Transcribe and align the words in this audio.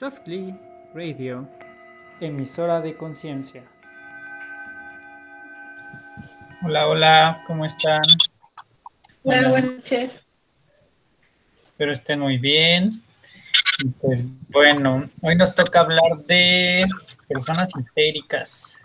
Softly 0.00 0.58
Radio, 0.94 1.46
emisora 2.22 2.80
de 2.80 2.96
conciencia. 2.96 3.64
Hola, 6.64 6.86
hola, 6.86 7.36
¿cómo 7.46 7.66
están? 7.66 8.00
Hola, 9.24 9.50
buenas 9.50 9.72
noches. 9.72 10.12
Espero 11.66 11.92
estén 11.92 12.20
muy 12.20 12.38
bien. 12.38 13.02
Pues 14.00 14.24
bueno, 14.48 15.06
hoy 15.20 15.36
nos 15.36 15.54
toca 15.54 15.80
hablar 15.80 16.12
de 16.26 16.82
personas 17.28 17.70
histéricas. 17.78 18.80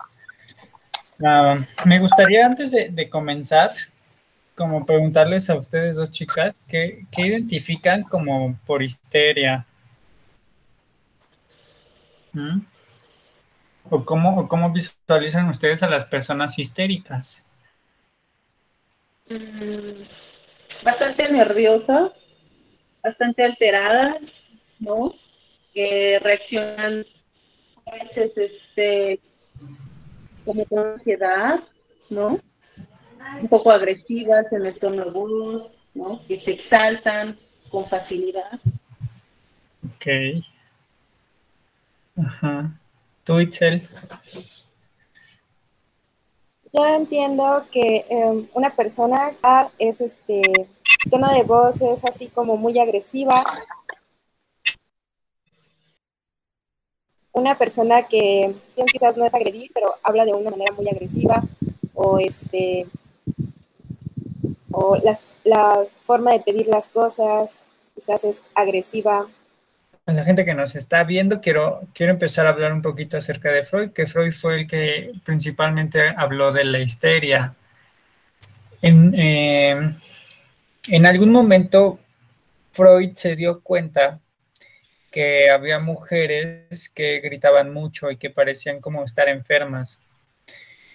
Ah, 1.24 1.56
me 1.86 1.98
gustaría 1.98 2.44
antes 2.44 2.72
de, 2.72 3.08
comenzar, 3.08 3.70
como 4.54 4.84
preguntarles 4.84 5.48
a 5.48 5.54
ustedes 5.54 5.96
dos 5.96 6.10
chicas, 6.10 6.54
¿qué, 6.68 7.06
qué 7.10 7.22
identifican 7.22 8.02
como 8.02 8.58
por 8.66 8.82
histeria? 8.82 9.66
¿Mm? 12.36 12.60
¿O 13.88 14.04
cómo, 14.04 14.46
cómo 14.46 14.70
visualizan 14.70 15.48
ustedes 15.48 15.82
a 15.82 15.88
las 15.88 16.04
personas 16.04 16.58
histéricas? 16.58 17.42
Mm, 19.30 20.02
bastante 20.84 21.32
nerviosas, 21.32 22.12
bastante 23.02 23.42
alteradas, 23.42 24.16
¿no? 24.78 25.14
Que 25.72 26.18
reaccionan 26.22 27.06
a 27.86 27.90
veces 28.04 28.32
este, 28.36 29.20
como 30.44 30.66
con 30.66 30.86
ansiedad, 30.86 31.60
¿no? 32.10 32.38
Un 33.40 33.48
poco 33.48 33.70
agresivas 33.70 34.52
en 34.52 34.66
el 34.66 34.78
tono 34.78 35.06
de 35.06 35.10
voz, 35.10 35.72
¿no? 35.94 36.20
Que 36.28 36.38
se 36.38 36.50
exaltan 36.50 37.38
con 37.70 37.86
facilidad. 37.86 38.60
Ok. 39.86 40.44
Ajá. 42.16 42.78
¿Tú? 43.24 43.40
Yo 46.72 46.84
entiendo 46.84 47.64
que 47.72 48.06
em, 48.08 48.48
una 48.54 48.74
persona 48.74 49.32
es 49.78 50.00
este 50.00 50.42
tono 51.10 51.32
de 51.32 51.42
voz 51.42 51.80
es 51.80 52.04
así 52.04 52.28
como 52.28 52.56
muy 52.56 52.78
agresiva. 52.78 53.34
Una 57.32 57.58
persona 57.58 58.04
que 58.04 58.54
quizás 58.90 59.16
no 59.16 59.24
es 59.24 59.34
agredir, 59.34 59.70
pero 59.74 59.94
habla 60.02 60.24
de 60.24 60.32
una 60.32 60.50
manera 60.50 60.72
muy 60.72 60.88
agresiva 60.88 61.42
o 61.94 62.18
este 62.18 62.86
o 64.70 64.96
la 64.96 65.84
forma 66.04 66.32
de 66.32 66.40
pedir 66.40 66.66
las 66.66 66.88
cosas 66.88 67.60
quizás 67.94 68.24
es 68.24 68.42
agresiva 68.54 69.26
a 70.06 70.12
la 70.12 70.24
gente 70.24 70.44
que 70.44 70.54
nos 70.54 70.76
está 70.76 71.02
viendo, 71.02 71.40
quiero, 71.40 71.82
quiero 71.92 72.12
empezar 72.12 72.46
a 72.46 72.50
hablar 72.50 72.72
un 72.72 72.80
poquito 72.80 73.16
acerca 73.16 73.50
de 73.50 73.64
Freud, 73.64 73.90
que 73.90 74.06
Freud 74.06 74.32
fue 74.32 74.60
el 74.60 74.66
que 74.68 75.10
principalmente 75.24 76.08
habló 76.16 76.52
de 76.52 76.64
la 76.64 76.78
histeria. 76.78 77.54
En, 78.80 79.12
eh, 79.16 79.94
en 80.88 81.06
algún 81.06 81.32
momento, 81.32 81.98
Freud 82.70 83.14
se 83.14 83.34
dio 83.34 83.60
cuenta 83.60 84.20
que 85.10 85.50
había 85.50 85.80
mujeres 85.80 86.88
que 86.90 87.20
gritaban 87.20 87.72
mucho 87.72 88.10
y 88.10 88.16
que 88.16 88.30
parecían 88.30 88.80
como 88.80 89.02
estar 89.02 89.28
enfermas. 89.28 89.98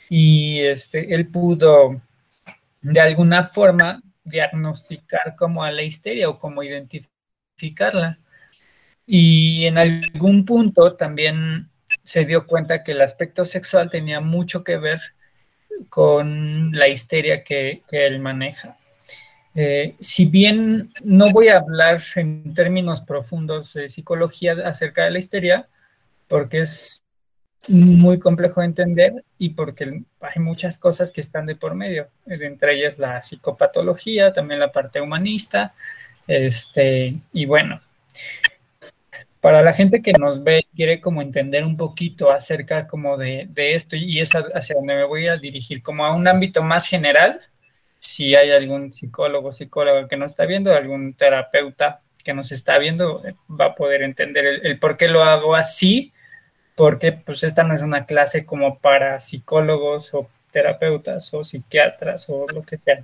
Y 0.09 0.61
este, 0.61 1.13
él 1.13 1.27
pudo, 1.27 2.01
de 2.81 2.99
alguna 3.01 3.47
forma, 3.47 4.01
diagnosticar 4.23 5.35
como 5.35 5.63
a 5.63 5.71
la 5.71 5.81
histeria 5.81 6.29
o 6.29 6.39
como 6.39 6.63
identificarla. 6.63 8.19
Y 9.13 9.65
en 9.65 9.77
algún 9.77 10.45
punto 10.45 10.93
también 10.93 11.67
se 12.01 12.23
dio 12.23 12.47
cuenta 12.47 12.81
que 12.81 12.93
el 12.93 13.01
aspecto 13.01 13.43
sexual 13.43 13.89
tenía 13.89 14.21
mucho 14.21 14.63
que 14.63 14.77
ver 14.77 15.01
con 15.89 16.71
la 16.71 16.87
histeria 16.87 17.43
que, 17.43 17.81
él 17.91 18.19
maneja. 18.19 18.77
Eh, 19.53 19.95
si 19.99 20.27
bien 20.27 20.93
no 21.03 21.29
voy 21.29 21.49
a 21.49 21.57
hablar 21.57 22.01
en 22.15 22.53
términos 22.53 23.01
profundos 23.01 23.73
de 23.73 23.89
psicología 23.89 24.55
acerca 24.63 25.03
de 25.03 25.11
la 25.11 25.19
histeria, 25.19 25.67
porque 26.29 26.59
es 26.59 27.03
muy 27.67 28.17
complejo 28.17 28.61
de 28.61 28.67
entender 28.67 29.25
y 29.37 29.49
porque 29.49 30.03
hay 30.21 30.41
muchas 30.41 30.77
cosas 30.77 31.11
que 31.11 31.19
están 31.19 31.47
de 31.47 31.57
por 31.57 31.75
medio, 31.75 32.07
entre 32.27 32.77
ellas 32.77 32.97
la 32.97 33.21
psicopatología, 33.21 34.31
también 34.31 34.61
la 34.61 34.71
parte 34.71 35.01
humanista, 35.01 35.73
este, 36.27 37.19
y 37.33 37.45
bueno, 37.45 37.81
para 39.41 39.63
la 39.63 39.73
gente 39.73 40.03
que 40.03 40.13
nos 40.13 40.43
ve 40.43 40.59
y 40.59 40.75
quiere 40.75 41.01
como 41.01 41.21
entender 41.21 41.65
un 41.65 41.75
poquito 41.75 42.31
acerca 42.31 42.87
como 42.87 43.17
de, 43.17 43.49
esto 43.55 43.95
y 43.95 44.19
es 44.19 44.31
hacia 44.33 44.75
donde 44.75 44.95
me 44.95 45.03
voy 45.03 45.27
a 45.27 45.37
dirigir, 45.37 45.81
como 45.81 46.05
a 46.05 46.15
un 46.15 46.27
ámbito 46.27 46.61
más 46.61 46.87
general, 46.87 47.41
si 47.97 48.35
hay 48.35 48.51
algún 48.51 48.93
psicólogo, 48.93 49.51
psicóloga 49.51 50.07
que 50.07 50.15
nos 50.15 50.33
está 50.33 50.45
viendo, 50.45 50.73
algún 50.73 51.15
terapeuta 51.15 52.01
que 52.23 52.35
nos 52.35 52.51
está 52.51 52.77
viendo, 52.77 53.23
va 53.49 53.65
a 53.65 53.75
poder 53.75 54.03
entender 54.03 54.45
el, 54.63 54.79
por 54.79 54.95
qué 54.95 55.07
lo 55.07 55.23
hago 55.23 55.55
así, 55.55 56.13
porque 56.75 57.11
pues 57.11 57.43
esta 57.43 57.63
no 57.63 57.73
es 57.73 57.81
una 57.81 58.05
clase 58.05 58.45
como 58.45 58.77
para 58.77 59.19
psicólogos 59.19 60.13
o 60.13 60.29
terapeutas 60.51 61.33
o 61.33 61.43
psiquiatras 61.43 62.29
o 62.29 62.37
lo 62.37 62.61
que 62.69 62.77
sea. 62.77 63.03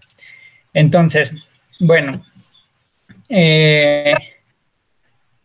Entonces, 0.71 1.33
bueno, 1.79 2.11
eh, 3.27 4.11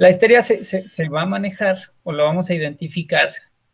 la 0.03 0.11
histeria 0.11 0.43
se, 0.43 1.09
va 1.11 1.23
a 1.23 1.27
manejar 1.27 1.79
o 2.03 2.11
lo 2.11 2.25
vamos 2.25 2.51
a 2.51 2.55
identificar 2.55 3.29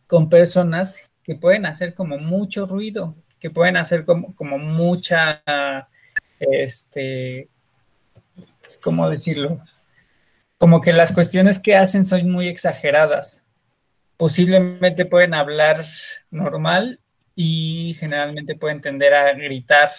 con 0.07 0.29
personas 0.29 1.11
que 1.23 1.37
pueden 1.37 1.65
hacer 1.65 1.95
como 1.95 2.19
mucho 2.19 2.67
ruido, 2.67 3.15
que 3.41 3.49
pueden 3.49 3.79
hacer 3.79 4.05
como, 4.05 4.59
mucha, 4.59 5.43
este, 6.39 7.49
¿cómo 8.83 9.09
decirlo? 9.09 9.59
Como 10.59 10.83
que 10.83 10.93
las 10.93 11.15
cuestiones 11.15 11.59
que 11.59 11.77
hacen 11.77 12.05
son 12.05 12.31
muy 12.31 12.49
exageradas. 12.49 13.43
Posiblemente 14.19 15.07
pueden 15.07 15.33
hablar 15.33 15.83
normal 16.31 17.01
y 17.37 17.97
generalmente 17.99 18.55
pueden 18.55 18.83
tender 18.83 19.15
a 19.15 19.33
gritar 19.33 19.93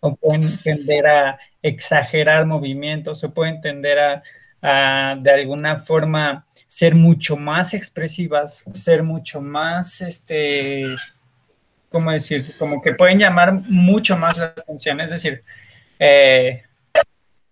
o 0.00 0.16
pueden 0.16 0.58
tender 0.64 1.06
a 1.06 1.38
exagerar 1.62 2.44
movimientos 2.44 3.22
o 3.22 3.32
pueden 3.32 3.60
tender 3.60 4.00
a 4.00 4.22
de 4.60 5.30
alguna 5.30 5.76
forma 5.76 6.44
ser 6.66 6.94
mucho 6.94 7.36
más 7.36 7.74
expresivas, 7.74 8.64
ser 8.72 9.02
mucho 9.02 9.40
más, 9.40 10.00
este, 10.00 10.84
¿cómo 11.90 12.10
decir? 12.10 12.54
Como 12.58 12.80
que 12.80 12.94
pueden 12.94 13.18
llamar 13.18 13.52
mucho 13.52 14.16
más 14.16 14.38
la 14.38 14.46
atención. 14.46 15.00
Es 15.00 15.10
decir, 15.12 15.42
eh, 15.98 16.62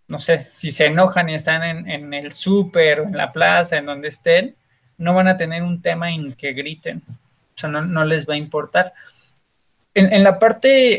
no 0.09 0.19
sé, 0.19 0.49
si 0.53 0.71
se 0.71 0.87
enojan 0.87 1.28
y 1.28 1.34
están 1.34 1.89
en, 1.89 2.15
el 2.15 2.33
súper 2.33 3.00
o 3.00 3.05
en 3.05 3.17
la 3.17 3.33
plaza, 3.33 3.77
en 3.77 3.87
donde 3.87 4.09
estén, 4.09 4.56
no 4.99 5.15
van 5.15 5.28
a 5.28 5.37
tener 5.37 5.62
un 5.62 5.83
tema 5.83 6.12
en 6.12 6.33
que 6.34 6.53
griten. 6.53 7.03
O 7.09 7.59
sea, 7.59 7.71
no, 7.71 8.05
les 8.05 8.28
va 8.28 8.34
a 8.34 8.38
importar. 8.38 8.93
En, 9.94 10.12
en, 10.12 10.23
la 10.23 10.38
parte, 10.38 10.99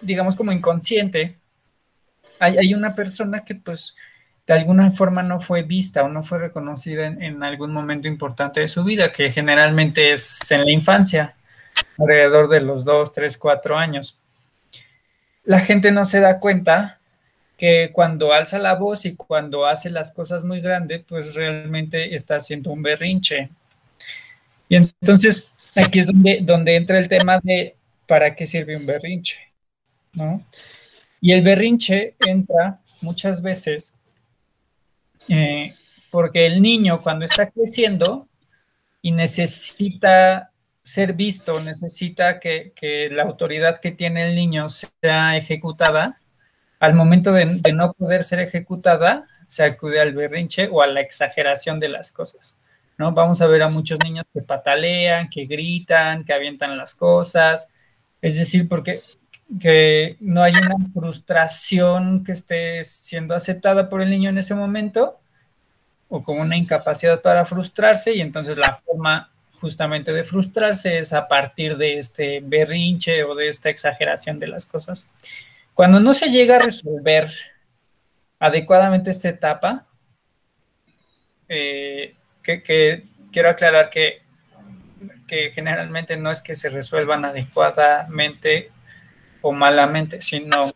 digamos, 0.00 0.36
como 0.36 0.52
inconsciente, 0.52 1.38
hay, 2.38 2.58
hay 2.58 2.74
una 2.74 2.94
persona 2.94 3.44
que 3.44 3.54
pues 3.54 3.94
de 4.46 4.54
alguna 4.54 4.92
forma 4.92 5.22
no 5.22 5.40
fue 5.40 5.62
vista 5.62 6.04
o 6.04 6.08
no 6.08 6.22
fue 6.22 6.38
reconocida 6.38 7.06
en, 7.06 7.42
algún 7.42 7.72
momento 7.72 8.06
importante 8.06 8.60
de 8.60 8.68
su 8.68 8.84
vida, 8.84 9.10
que 9.10 9.30
generalmente 9.30 10.12
es 10.12 10.50
en 10.52 10.64
la 10.64 10.70
infancia, 10.70 11.34
alrededor 11.98 12.48
de 12.48 12.60
los 12.60 12.84
dos, 12.84 13.12
tres, 13.12 13.36
cuatro 13.36 13.76
años. 13.76 14.18
La 15.44 15.60
gente 15.60 15.90
no 15.90 16.04
se 16.04 16.20
da 16.20 16.38
cuenta 16.38 17.00
que 17.56 17.90
cuando 17.92 18.32
alza 18.32 18.58
la 18.58 18.74
voz 18.74 19.04
y 19.04 19.16
cuando 19.16 19.66
hace 19.66 19.90
las 19.90 20.12
cosas 20.12 20.44
muy 20.44 20.60
grandes, 20.60 21.02
pues 21.08 21.34
realmente 21.34 22.14
está 22.14 22.36
haciendo 22.36 22.70
un 22.70 22.82
berrinche. 22.82 23.48
Y 24.68 24.76
entonces 24.76 25.50
aquí 25.74 26.00
es 26.00 26.06
donde, 26.06 26.40
donde 26.42 26.76
entra 26.76 26.98
el 26.98 27.08
tema 27.08 27.40
de 27.42 27.74
para 28.06 28.36
qué 28.36 28.46
sirve 28.46 28.76
un 28.76 28.86
berrinche, 28.86 29.40
¿no? 30.12 30.44
Y 31.20 31.32
el 31.32 31.42
berrinche 31.42 32.14
entra 32.24 32.78
muchas 33.00 33.42
veces 33.42 33.95
eh, 35.28 35.74
porque 36.10 36.46
el 36.46 36.62
niño 36.62 37.02
cuando 37.02 37.24
está 37.24 37.50
creciendo 37.50 38.28
y 39.02 39.12
necesita 39.12 40.50
ser 40.82 41.14
visto, 41.14 41.60
necesita 41.60 42.38
que, 42.38 42.72
la 43.10 43.24
autoridad 43.24 43.80
que 43.80 43.90
tiene 43.90 44.28
el 44.28 44.36
niño 44.36 44.68
sea 44.68 45.36
ejecutada, 45.36 46.18
al 46.78 46.94
momento 46.94 47.32
de, 47.32 47.46
no 47.72 47.92
poder 47.92 48.24
ser 48.24 48.40
ejecutada, 48.40 49.26
se 49.46 49.64
acude 49.64 50.00
al 50.00 50.14
berrinche 50.14 50.68
o 50.70 50.82
a 50.82 50.86
la 50.86 51.00
exageración 51.00 51.80
de 51.80 51.88
las 51.88 52.12
cosas. 52.12 52.58
¿no? 52.98 53.12
Vamos 53.12 53.40
a 53.42 53.46
ver 53.46 53.62
a 53.62 53.68
muchos 53.68 53.98
niños 54.04 54.26
que 54.32 54.42
patalean, 54.42 55.28
que 55.28 55.46
gritan, 55.46 56.24
que 56.24 56.32
avientan 56.32 56.78
las 56.78 56.94
cosas, 56.94 57.68
es 58.22 58.36
decir, 58.36 58.68
porque 58.68 59.02
que 59.60 60.16
no 60.20 60.42
hay 60.42 60.52
una 60.52 60.88
frustración 60.92 62.24
que 62.24 62.32
esté 62.32 62.82
siendo 62.84 63.34
aceptada 63.34 63.88
por 63.88 64.02
el 64.02 64.10
niño 64.10 64.30
en 64.30 64.38
ese 64.38 64.54
momento 64.54 65.20
o 66.08 66.22
con 66.22 66.38
una 66.38 66.56
incapacidad 66.56 67.22
para 67.22 67.44
frustrarse 67.44 68.14
y 68.14 68.20
entonces 68.20 68.56
la 68.58 68.74
forma 68.84 69.30
justamente 69.60 70.12
de 70.12 70.24
frustrarse 70.24 70.98
es 70.98 71.12
a 71.12 71.28
partir 71.28 71.76
de 71.76 71.98
este 71.98 72.40
berrinche 72.40 73.24
o 73.24 73.34
de 73.34 73.48
esta 73.48 73.70
exageración 73.70 74.38
de 74.38 74.48
las 74.48 74.66
cosas. 74.66 75.08
Cuando 75.74 76.00
no 76.00 76.12
se 76.12 76.28
llega 76.28 76.56
a 76.56 76.60
resolver 76.60 77.30
adecuadamente 78.38 79.10
esta 79.10 79.28
etapa, 79.28 79.86
eh, 81.48 82.14
que, 82.42 83.04
quiero 83.32 83.50
aclarar 83.50 83.90
que, 83.90 84.22
que 85.26 85.50
generalmente 85.50 86.16
no 86.16 86.30
es 86.30 86.40
que 86.40 86.54
se 86.54 86.68
resuelvan 86.68 87.24
adecuadamente 87.24 88.70
malamente, 89.52 90.20
sino 90.20 90.70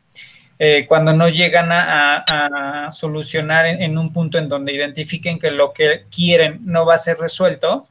eh, 0.59 0.85
cuando 0.87 1.15
no 1.15 1.29
llegan 1.29 1.71
a, 1.73 2.89
solucionar 2.93 3.67
en, 3.67 3.97
un 3.97 4.13
punto 4.13 4.37
en 4.37 4.49
donde 4.49 4.75
identifiquen 4.75 5.39
que 5.39 5.51
lo 5.51 5.73
que 5.73 6.05
quieren 6.15 6.61
no 6.65 6.85
va 6.85 6.97
a 6.97 6.99
ser 6.99 7.17
resuelto, 7.17 7.89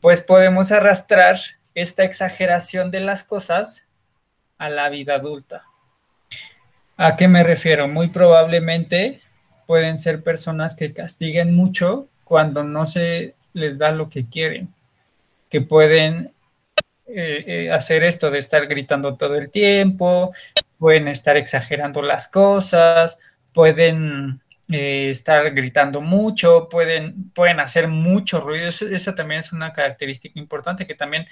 pues 0.00 0.22
podemos 0.22 0.72
arrastrar 0.72 1.36
esta 1.74 2.04
exageración 2.04 2.90
de 2.90 3.00
las 3.00 3.24
cosas 3.24 3.86
a 4.58 4.70
la 4.70 4.88
vida 4.88 5.16
adulta. 5.16 5.64
¿A 6.96 7.16
qué 7.16 7.28
me 7.28 7.42
refiero? 7.42 7.88
Muy 7.88 8.08
probablemente 8.08 9.20
pueden 9.66 9.98
ser 9.98 10.22
personas 10.22 10.74
que 10.74 10.92
castiguen 10.92 11.54
mucho 11.54 12.08
cuando 12.24 12.64
no 12.64 12.86
se 12.86 13.34
les 13.52 13.78
da 13.78 13.90
lo 13.90 14.08
que 14.08 14.26
quieren, 14.26 14.72
que 15.48 15.60
pueden 15.60 16.32
eh, 17.14 17.44
eh, 17.46 17.72
hacer 17.72 18.02
esto 18.04 18.30
de 18.30 18.38
estar 18.38 18.66
gritando 18.66 19.16
todo 19.16 19.36
el 19.36 19.50
tiempo, 19.50 20.32
pueden 20.78 21.08
estar 21.08 21.36
exagerando 21.36 22.02
las 22.02 22.28
cosas, 22.28 23.18
pueden 23.52 24.40
eh, 24.70 25.10
estar 25.10 25.52
gritando 25.52 26.00
mucho, 26.00 26.68
pueden, 26.68 27.30
pueden 27.30 27.60
hacer 27.60 27.88
mucho 27.88 28.40
ruido. 28.40 28.68
Eso, 28.68 29.14
también 29.14 29.40
es 29.40 29.52
una 29.52 29.72
característica 29.72 30.38
importante, 30.38 30.86
que 30.86 30.94
también 30.94 31.26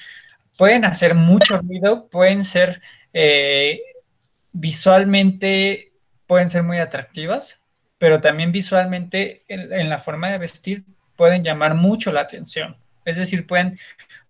pueden 0.56 0.84
hacer 0.84 1.14
mucho 1.14 1.58
ruido, 1.58 2.08
pueden 2.08 2.44
ser 2.44 2.80
visualmente, 4.52 5.92
pueden 6.26 6.48
ser 6.48 6.62
muy 6.62 6.78
atractivas, 6.78 7.62
pero 7.96 8.20
también 8.20 8.52
visualmente 8.52 9.44
en 9.48 9.88
la 9.88 9.98
forma 9.98 10.30
de 10.30 10.38
vestir 10.38 10.84
pueden 11.18 11.42
llamar 11.42 11.74
mucho 11.74 12.12
la 12.12 12.20
atención. 12.20 12.76
Es 13.04 13.16
decir, 13.16 13.44
pueden 13.46 13.76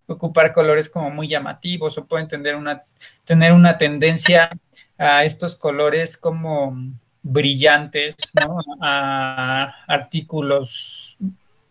ocupar 0.08 0.52
colores 0.52 0.88
como 0.88 1.10
muy 1.10 1.28
llamativos 1.28 1.96
o 1.99 2.06
pueden 2.06 2.26
tener 2.26 2.56
una, 2.56 2.82
tener 3.25 3.52
una 3.52 3.76
tendencia 3.76 4.50
a 4.96 5.25
estos 5.25 5.55
colores 5.55 6.16
como 6.16 6.76
brillantes, 7.22 8.16
¿no? 8.46 8.58
A 8.81 9.75
artículos, 9.87 11.19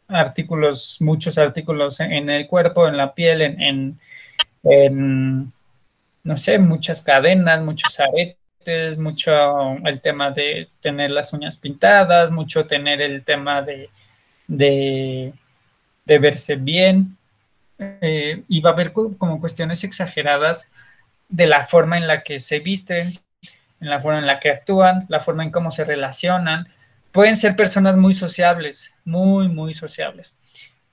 artículos, 0.07 0.97
muchos 1.01 1.37
artículos 1.37 1.99
en 1.99 2.29
el 2.29 2.47
cuerpo, 2.47 2.87
en 2.87 2.95
la 2.95 3.13
piel, 3.13 3.41
en, 3.41 3.99
en, 4.63 5.51
no 6.23 6.37
sé, 6.37 6.59
muchas 6.59 7.01
cadenas, 7.01 7.61
muchos 7.61 7.99
aretes, 7.99 8.97
mucho 8.99 9.77
el 9.83 9.99
tema 9.99 10.29
de 10.29 10.69
tener 10.79 11.09
las 11.09 11.33
uñas 11.33 11.57
pintadas, 11.57 12.31
mucho 12.31 12.67
tener 12.67 13.01
el 13.01 13.23
tema 13.23 13.63
de, 13.63 13.89
de, 14.47 15.33
de 16.05 16.19
verse 16.19 16.55
bien, 16.55 17.16
eh, 17.79 18.43
y 18.47 18.61
va 18.61 18.71
a 18.71 18.73
haber 18.73 18.91
como 18.91 19.39
cuestiones 19.39 19.83
exageradas 19.83 20.71
de 21.29 21.47
la 21.47 21.65
forma 21.65 21.97
en 21.97 22.07
la 22.07 22.23
que 22.23 22.39
se 22.39 22.59
visten, 22.59 23.11
en 23.79 23.89
la 23.89 23.99
forma 23.99 24.19
en 24.19 24.27
la 24.27 24.39
que 24.39 24.49
actúan, 24.49 25.05
la 25.09 25.19
forma 25.19 25.43
en 25.43 25.51
cómo 25.51 25.71
se 25.71 25.83
relacionan. 25.83 26.67
Pueden 27.11 27.37
ser 27.37 27.55
personas 27.55 27.95
muy 27.95 28.13
sociables, 28.13 28.93
muy, 29.05 29.47
muy 29.47 29.73
sociables. 29.73 30.35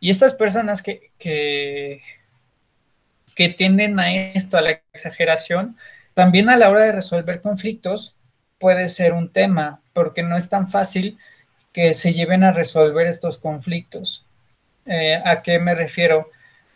Y 0.00 0.10
estas 0.10 0.34
personas 0.34 0.82
que, 0.82 1.12
que, 1.18 2.02
que 3.34 3.48
tienden 3.48 3.98
a 3.98 4.14
esto, 4.14 4.56
a 4.56 4.62
la 4.62 4.82
exageración, 4.92 5.76
también 6.14 6.48
a 6.48 6.56
la 6.56 6.70
hora 6.70 6.82
de 6.82 6.92
resolver 6.92 7.40
conflictos 7.40 8.16
puede 8.58 8.88
ser 8.88 9.12
un 9.12 9.32
tema, 9.32 9.80
porque 9.92 10.22
no 10.22 10.36
es 10.36 10.48
tan 10.48 10.68
fácil 10.68 11.18
que 11.72 11.94
se 11.94 12.12
lleven 12.12 12.44
a 12.44 12.52
resolver 12.52 13.06
estos 13.06 13.38
conflictos. 13.38 14.24
Eh, 14.86 15.20
¿A 15.24 15.42
qué 15.42 15.58
me 15.58 15.74
refiero? 15.74 16.30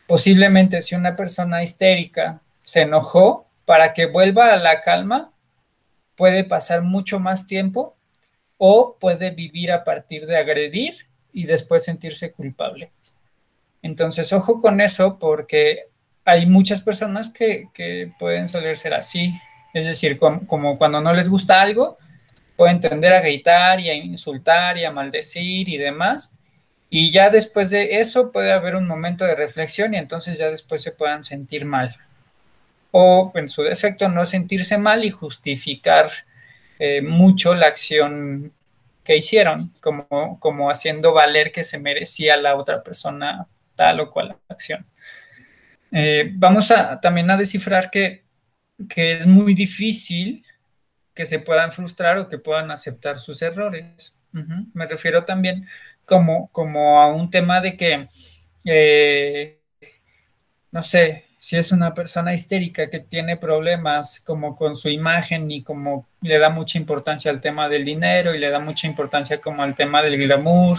Posiblemente 0.08 0.80
si 0.80 0.94
una 0.94 1.14
persona 1.14 1.62
histérica 1.62 2.40
se 2.64 2.80
enojó, 2.80 3.46
para 3.66 3.92
que 3.92 4.06
vuelva 4.06 4.54
a 4.54 4.56
la 4.56 4.80
calma, 4.80 5.30
puede 6.16 6.42
pasar 6.42 6.80
mucho 6.80 7.20
más 7.20 7.46
tiempo 7.46 7.94
o 8.56 8.96
puede 8.98 9.30
vivir 9.32 9.70
a 9.70 9.84
partir 9.84 10.24
de 10.24 10.38
agredir 10.38 10.94
y 11.34 11.44
después 11.44 11.84
sentirse 11.84 12.32
culpable. 12.32 12.90
Entonces, 13.82 14.32
ojo 14.32 14.62
con 14.62 14.80
eso 14.80 15.18
porque 15.18 15.88
hay 16.24 16.46
muchas 16.46 16.80
personas 16.80 17.28
que, 17.28 17.68
pueden 18.18 18.48
soler 18.48 18.78
ser 18.78 18.94
así. 18.94 19.34
Es 19.74 19.86
decir, 19.86 20.18
como, 20.18 20.46
como, 20.46 20.78
cuando 20.78 21.02
no 21.02 21.12
les 21.12 21.28
gusta 21.28 21.60
algo, 21.60 21.98
pueden 22.56 22.80
tender 22.80 23.12
a 23.12 23.20
gritar 23.20 23.80
y 23.80 23.90
a 23.90 23.94
insultar 23.94 24.78
y 24.78 24.86
a 24.86 24.90
maldecir 24.90 25.68
y 25.68 25.76
demás. 25.76 26.34
Y 26.90 27.10
ya 27.10 27.30
después 27.30 27.70
de 27.70 28.00
eso 28.00 28.32
puede 28.32 28.52
haber 28.52 28.74
un 28.74 28.86
momento 28.86 29.24
de 29.24 29.34
reflexión 29.34 29.94
y 29.94 29.98
entonces 29.98 30.38
ya 30.38 30.48
después 30.48 30.82
se 30.82 30.92
puedan 30.92 31.22
sentir 31.22 31.64
mal. 31.64 31.96
O 32.90 33.30
en 33.34 33.48
su 33.48 33.62
defecto 33.62 34.08
no 34.08 34.24
sentirse 34.24 34.78
mal 34.78 35.04
y 35.04 35.10
justificar 35.10 36.10
eh, 36.78 37.02
mucho 37.02 37.54
la 37.54 37.66
acción 37.66 38.52
que 39.04 39.16
hicieron, 39.16 39.72
como, 39.80 40.38
como 40.40 40.70
haciendo 40.70 41.12
valer 41.12 41.52
que 41.52 41.64
se 41.64 41.78
merecía 41.78 42.36
la 42.36 42.56
otra 42.56 42.82
persona 42.82 43.46
tal 43.74 44.00
o 44.00 44.10
cual 44.10 44.36
acción. 44.48 44.86
Eh, 45.92 46.30
vamos 46.34 46.70
a, 46.70 47.00
también 47.00 47.30
a 47.30 47.36
descifrar 47.36 47.90
que, 47.90 48.24
que 48.88 49.16
es 49.16 49.26
muy 49.26 49.54
difícil 49.54 50.44
que 51.14 51.26
se 51.26 51.38
puedan 51.38 51.72
frustrar 51.72 52.18
o 52.18 52.28
que 52.28 52.38
puedan 52.38 52.70
aceptar 52.70 53.18
sus 53.18 53.42
errores. 53.42 54.14
Me 54.30 54.86
refiero 54.86 55.24
también 55.24 55.66
como, 56.08 56.48
como 56.52 57.00
a 57.00 57.12
un 57.12 57.30
tema 57.30 57.60
de 57.60 57.76
que, 57.76 58.08
eh, 58.64 59.60
no 60.72 60.82
sé, 60.82 61.24
si 61.38 61.56
es 61.56 61.70
una 61.70 61.94
persona 61.94 62.34
histérica 62.34 62.90
que 62.90 63.00
tiene 63.00 63.36
problemas 63.36 64.20
como 64.20 64.56
con 64.56 64.76
su 64.76 64.88
imagen 64.88 65.50
y 65.50 65.62
como 65.62 66.08
le 66.22 66.38
da 66.38 66.48
mucha 66.50 66.78
importancia 66.78 67.30
al 67.30 67.40
tema 67.40 67.68
del 67.68 67.84
dinero 67.84 68.34
y 68.34 68.38
le 68.38 68.50
da 68.50 68.58
mucha 68.58 68.86
importancia 68.86 69.40
como 69.40 69.62
al 69.62 69.74
tema 69.74 70.02
del 70.02 70.16
glamour, 70.16 70.78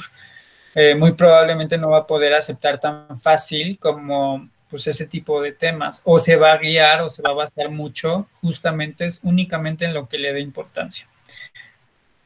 eh, 0.75 0.95
muy 0.95 1.13
probablemente 1.13 1.77
no 1.77 1.91
va 1.91 1.99
a 1.99 2.07
poder 2.07 2.33
aceptar 2.33 2.79
tan 2.79 3.19
fácil 3.19 3.79
como 3.79 4.49
pues 4.69 4.85
ese 4.87 5.07
tipo 5.07 5.41
de 5.41 5.53
temas 5.53 6.01
o 6.03 6.19
se 6.19 6.35
va 6.35 6.53
a 6.53 6.57
guiar 6.57 7.01
o 7.01 7.09
se 7.09 7.23
va 7.23 7.33
a 7.33 7.45
basar 7.45 7.71
mucho 7.71 8.27
justamente 8.41 9.05
es 9.05 9.23
únicamente 9.23 9.85
en 9.85 9.93
lo 9.93 10.07
que 10.07 10.19
le 10.19 10.33
dé 10.33 10.41
importancia. 10.41 11.07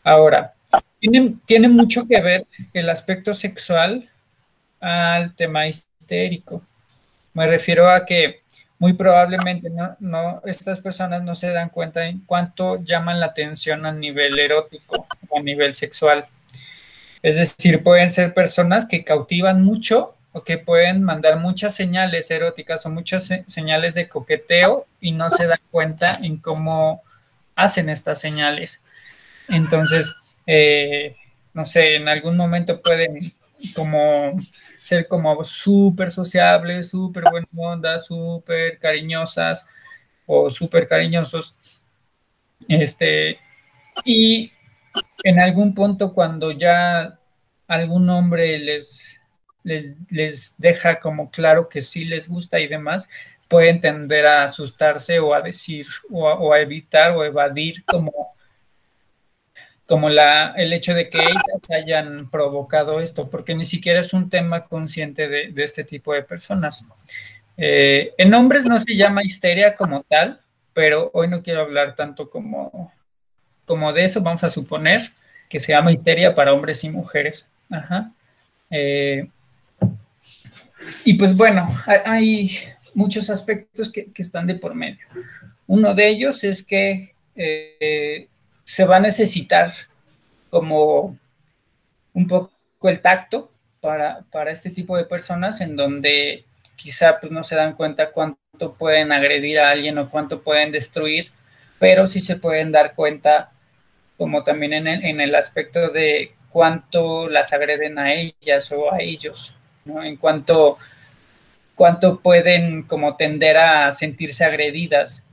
Ahora, 0.04 0.54
tiene, 1.46 1.68
mucho 1.68 2.08
que 2.08 2.22
ver 2.22 2.46
el 2.74 2.90
aspecto 2.90 3.34
sexual 3.34 4.10
al 4.80 5.36
tema 5.36 5.68
histérico. 5.68 6.62
Me 7.34 7.48
refiero 7.48 7.90
a 7.90 8.06
que 8.06 8.42
muy 8.80 8.94
probablemente 8.94 9.70
no, 10.00 10.42
estas 10.46 10.80
personas 10.80 11.24
no 11.24 11.36
se 11.36 11.50
dan 11.50 11.70
cuenta 11.70 12.06
en 12.06 12.20
cuánto 12.20 12.84
llaman 12.84 13.20
la 13.20 13.28
atención 13.28 13.86
a 13.86 13.92
nivel 13.92 14.38
erótico 14.40 15.08
o 15.30 15.40
a 15.40 15.42
nivel 15.42 15.76
sexual. 15.76 16.26
Es 17.22 17.38
decir, 17.38 17.84
pueden 17.84 18.12
ser 18.12 18.34
personas 18.34 18.86
que 18.86 19.04
cautivan 19.04 19.64
mucho 19.64 20.16
o 20.32 20.44
que 20.44 20.58
pueden 20.58 21.04
mandar 21.04 21.40
muchas 21.40 21.76
señales 21.76 22.30
eróticas 22.32 22.86
o 22.86 22.90
muchas 22.90 23.30
señales 23.48 23.94
de 23.94 24.10
coqueteo 24.10 24.86
y 25.00 25.12
no 25.12 25.30
se 25.30 25.48
dan 25.48 25.62
cuenta 25.70 26.14
en 26.22 26.38
cómo 26.38 27.02
hacen 27.56 27.90
estas 27.90 28.20
señales. 28.20 28.82
Entonces, 29.48 30.16
eh, 30.46 31.16
no 31.54 31.66
sé, 31.66 31.96
en 31.96 32.08
algún 32.08 32.38
momento 32.38 32.82
pueden 32.82 33.20
como 33.76 34.38
ser 34.80 35.08
como 35.08 35.44
súper 35.44 36.12
sociables, 36.12 36.90
súper 36.90 37.24
buena 37.30 37.48
onda, 37.56 38.00
súper 38.00 38.80
cariñosas 38.80 39.68
o 40.26 40.50
súper 40.50 40.88
cariñosos. 40.88 41.56
Este, 42.68 43.40
y 44.06 44.52
en 45.24 45.40
algún 45.40 45.74
punto 45.74 46.14
cuando 46.14 46.52
ya 46.52 47.20
algún 47.68 48.10
hombre 48.10 48.58
les, 48.60 49.22
les, 49.64 50.58
deja 50.60 51.00
como 51.00 51.32
claro 51.32 51.70
que 51.70 51.82
sí 51.82 52.06
les 52.06 52.30
gusta 52.30 52.60
y 52.60 52.68
demás, 52.68 53.10
pueden 53.50 53.82
tender 53.82 54.26
a 54.26 54.46
asustarse 54.46 55.20
o 55.20 55.34
a 55.34 55.42
decir 55.42 55.88
o 56.12 56.54
a 56.54 56.60
evitar 56.60 57.12
o 57.12 57.24
evadir 57.24 57.84
como 57.86 58.33
como 59.86 60.10
la, 60.10 60.54
el 60.56 60.72
hecho 60.74 60.94
de 60.94 61.10
que 61.10 61.20
ellas 61.20 61.70
hayan 61.70 62.30
provocado 62.30 63.02
esto, 63.02 63.30
porque 63.30 63.54
ni 63.54 63.66
siquiera 63.66 64.00
es 64.00 64.14
un 64.14 64.30
tema 64.30 64.64
consciente 64.64 65.28
de, 65.28 65.54
este 65.58 65.84
tipo 65.84 66.14
de 66.14 66.24
personas. 66.24 66.86
Eh, 67.58 68.14
en 68.18 68.34
hombres 68.34 68.66
no 68.66 68.80
se 68.80 68.96
llama 68.96 69.24
histeria 69.24 69.76
como 69.76 70.04
tal, 70.04 70.40
pero 70.74 71.12
hoy 71.14 71.28
no 71.28 71.44
quiero 71.44 71.62
hablar 71.62 71.96
tanto 71.96 72.30
como, 72.30 72.92
como 73.66 73.94
de 73.94 74.06
eso, 74.06 74.22
vamos 74.22 74.44
a 74.44 74.50
suponer 74.50 75.12
que 75.50 75.60
se 75.60 75.74
llama 75.74 75.92
histeria 75.92 76.34
para 76.34 76.54
hombres 76.54 76.84
y 76.84 76.90
mujeres. 76.90 77.48
Ajá. 77.70 78.12
Eh, 78.72 79.28
y 81.06 81.14
pues 81.14 81.36
bueno, 81.36 81.68
hay 82.06 82.58
muchos 82.94 83.30
aspectos 83.30 83.92
que, 83.92 84.10
están 84.16 84.48
de 84.48 84.56
por 84.56 84.74
medio. 84.74 85.06
Uno 85.68 85.94
de 85.94 86.08
ellos 86.08 86.44
es 86.44 86.64
que 86.64 87.14
eh, 87.36 88.28
se 88.66 88.86
va 88.86 88.98
a 88.98 89.02
necesitar 89.02 89.74
como 90.50 91.18
un 92.14 92.28
poco 92.28 92.52
el 92.84 93.02
tacto 93.02 93.52
para, 93.82 94.22
para, 94.32 94.52
este 94.52 94.70
tipo 94.70 94.96
de 94.98 95.06
personas 95.06 95.62
en 95.62 95.76
donde 95.76 96.46
quizá 96.76 97.20
pues 97.20 97.32
no 97.32 97.44
se 97.44 97.56
dan 97.56 97.76
cuenta 97.76 98.12
cuánto 98.12 98.74
pueden 98.78 99.12
agredir 99.12 99.60
a 99.60 99.72
alguien 99.72 99.98
o 99.98 100.10
cuánto 100.10 100.42
pueden 100.42 100.72
destruir, 100.72 101.32
pero 101.80 102.08
sí 102.08 102.22
se 102.22 102.38
pueden 102.38 102.72
dar 102.72 102.96
cuenta 102.96 103.52
como 104.18 104.44
también 104.44 104.74
en 104.74 104.88
el, 104.88 105.06
en 105.06 105.22
el 105.22 105.36
aspecto 105.36 105.90
de 105.90 106.34
cuánto 106.50 107.28
las 107.28 107.52
agreden 107.52 107.98
a 107.98 108.14
ellas 108.14 108.72
o 108.72 108.94
a 108.94 109.02
ellos, 109.02 109.56
¿no? 109.86 110.04
En 110.04 110.18
cuanto 110.18 110.78
cuánto 111.76 112.20
pueden 112.20 112.84
como 112.84 113.16
tender 113.16 113.58
a 113.58 113.92
sentirse 113.92 114.46
agredidas. 114.46 115.28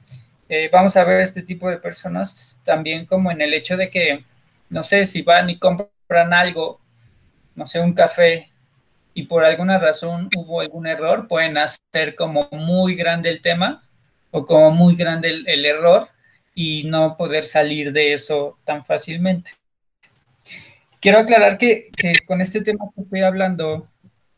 Eh, 0.52 0.68
vamos 0.72 0.96
a 0.96 1.04
ver 1.04 1.20
este 1.20 1.42
tipo 1.42 1.70
de 1.70 1.76
personas 1.76 2.60
también 2.64 3.06
como 3.06 3.30
en 3.30 3.40
el 3.40 3.54
hecho 3.54 3.76
de 3.76 3.88
que, 3.88 4.24
no 4.68 4.82
sé, 4.82 5.06
si 5.06 5.22
van 5.22 5.48
y 5.48 5.60
compran 5.60 6.32
algo, 6.34 6.80
no 7.54 7.68
sé, 7.68 7.78
un 7.78 7.92
café, 7.92 8.50
y 9.14 9.26
por 9.26 9.44
alguna 9.44 9.78
razón 9.78 10.28
hubo 10.36 10.60
algún 10.60 10.88
error, 10.88 11.28
pueden 11.28 11.56
hacer 11.56 12.16
como 12.16 12.48
muy 12.50 12.96
grande 12.96 13.30
el 13.30 13.40
tema 13.42 13.88
o 14.32 14.44
como 14.44 14.72
muy 14.72 14.96
grande 14.96 15.28
el, 15.46 15.64
error 15.64 16.08
y 16.52 16.82
no 16.82 17.16
poder 17.16 17.44
salir 17.44 17.92
de 17.92 18.12
eso 18.12 18.58
tan 18.64 18.84
fácilmente. 18.84 19.52
Quiero 21.00 21.20
aclarar 21.20 21.58
que, 21.58 21.90
que 21.96 22.12
con 22.26 22.40
este 22.40 22.60
tema 22.60 22.86
que 22.96 23.02
estoy 23.02 23.20
hablando 23.20 23.86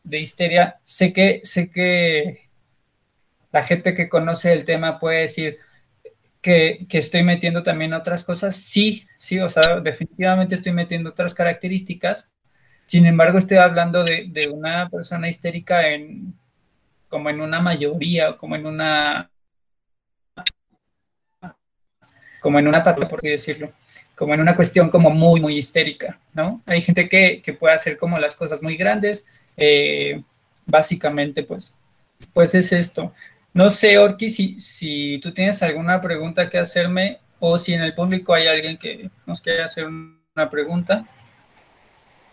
de 0.03 0.19
histeria, 0.19 0.79
sé 0.83 1.11
que, 1.11 1.41
sé 1.43 1.71
que 1.71 2.49
la 3.51 3.63
gente 3.63 3.95
que 3.95 4.09
conoce 4.09 4.53
el 4.53 4.63
tema 4.63 4.99
puede 4.99 5.21
decir 5.21 5.57
que, 6.43 6.85
estoy 6.91 7.23
metiendo 7.23 7.63
también 7.63 7.93
otras 7.93 8.23
cosas. 8.23 8.55
Sí, 8.55 9.07
sí, 9.17 9.39
o 9.39 9.49
sea, 9.49 9.79
definitivamente 9.79 10.53
estoy 10.55 10.73
metiendo 10.73 11.09
otras 11.09 11.33
características. 11.33 12.31
Sin 12.85 13.05
embargo, 13.07 13.39
estoy 13.39 13.57
hablando 13.57 14.03
de, 14.03 14.49
una 14.53 14.89
persona 14.89 15.29
histérica 15.29 15.89
en 15.89 16.35
como 17.09 17.29
en 17.29 17.41
una 17.41 17.61
mayoría, 17.61 18.37
como 18.37 18.55
en 18.55 18.65
una 18.65 19.29
como 22.41 22.59
en 22.59 22.67
una 22.67 22.83
patología, 22.83 23.09
por 23.09 23.19
así 23.19 23.29
decirlo, 23.29 23.71
como 24.15 24.33
en 24.33 24.41
una 24.41 24.55
cuestión 24.55 24.89
como 24.89 25.09
muy, 25.09 25.39
muy 25.39 25.57
histérica, 25.57 26.19
¿no? 26.33 26.61
Hay 26.65 26.81
gente 26.81 27.07
que, 27.07 27.41
que 27.41 27.53
puede 27.53 27.73
hacer 27.73 27.95
como 27.95 28.19
las 28.19 28.35
cosas 28.35 28.61
muy 28.61 28.75
grandes, 28.75 29.25
eh, 29.55 30.21
básicamente, 30.65 31.43
pues, 31.43 31.77
pues 32.33 32.53
es 32.53 32.73
esto. 32.73 33.13
No 33.53 33.69
sé, 33.69 33.97
Orki, 33.99 34.31
si, 34.31 34.59
si 34.59 35.19
tú 35.21 35.31
tienes 35.31 35.61
alguna 35.61 36.01
pregunta 36.01 36.49
que 36.49 36.57
hacerme 36.57 37.19
o 37.39 37.57
si 37.57 37.73
en 37.73 37.83
el 37.83 37.93
público 37.93 38.33
hay 38.33 38.47
alguien 38.47 38.77
que 38.77 39.11
nos 39.27 39.41
quiere 39.41 39.61
hacer 39.61 39.85
una 39.85 40.49
pregunta. 40.49 41.05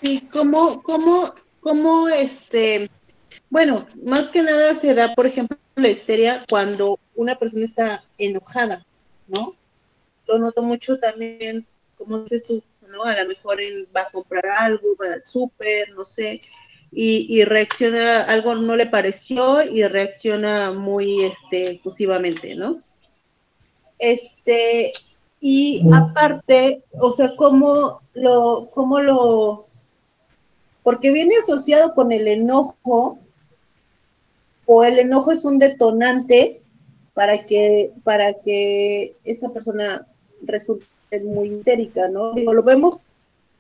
Sí, 0.01 0.27
¿cómo, 0.33 0.83
cómo, 0.83 1.35
cómo 1.61 2.09
este, 2.09 2.91
bueno, 3.51 3.87
más 4.03 4.29
que 4.29 4.43
nada 4.43 4.75
se 4.81 4.95
da, 4.95 5.15
por 5.15 5.27
ejemplo, 5.27 5.59
la 5.77 5.89
histeria 5.89 6.45
cuando 6.49 6.99
una 7.15 7.39
persona 7.39 7.65
está 7.65 8.03
enojada, 8.17 8.87
¿no? 9.29 9.55
Lo 10.27 10.39
noto 10.39 10.63
mucho 10.63 10.99
también, 10.99 11.67
como 11.99 12.21
dices 12.21 12.47
tú, 12.47 12.63
¿no? 12.89 13.05
A 13.05 13.15
lo 13.15 13.29
mejor 13.29 13.61
él 13.61 13.87
va 13.95 14.03
a 14.03 14.11
comprar 14.11 14.47
algo, 14.47 14.97
va 15.01 15.15
al 15.15 15.25
súper, 15.25 15.91
no 15.91 16.05
sé, 16.05 16.41
y, 16.93 17.45
reacciona, 17.45 18.23
algo 18.23 18.57
no 18.57 18.75
le 18.75 18.87
pareció 18.87 19.63
y 19.63 19.87
reacciona 19.87 20.73
muy 20.73 21.25
este, 21.25 21.71
exclusivamente, 21.71 22.55
¿no? 22.57 22.81
Este, 23.99 24.93
y 25.41 25.83
aparte, 25.93 26.83
o 26.99 27.13
sea, 27.13 27.37
cómo 27.37 28.01
lo, 28.15 28.69
cómo 28.75 28.99
lo, 29.01 29.67
porque 30.83 31.11
viene 31.11 31.37
asociado 31.37 31.95
con 31.95 32.11
el 32.11 32.27
enojo, 32.27 33.19
o 34.67 34.85
el 34.85 34.99
enojo 34.99 35.33
es 35.33 35.45
un 35.45 35.59
detonante 35.59 36.63
para 37.15 37.45
que, 37.47 37.93
para 38.05 38.35
que 38.35 39.17
esta 39.25 39.49
persona 39.51 40.07
resulte 40.43 40.87
muy 41.25 41.49
histérica, 41.49 42.09
¿no? 42.09 42.35
Digo, 42.35 42.55
lo 42.55 42.63
vemos 42.63 43.01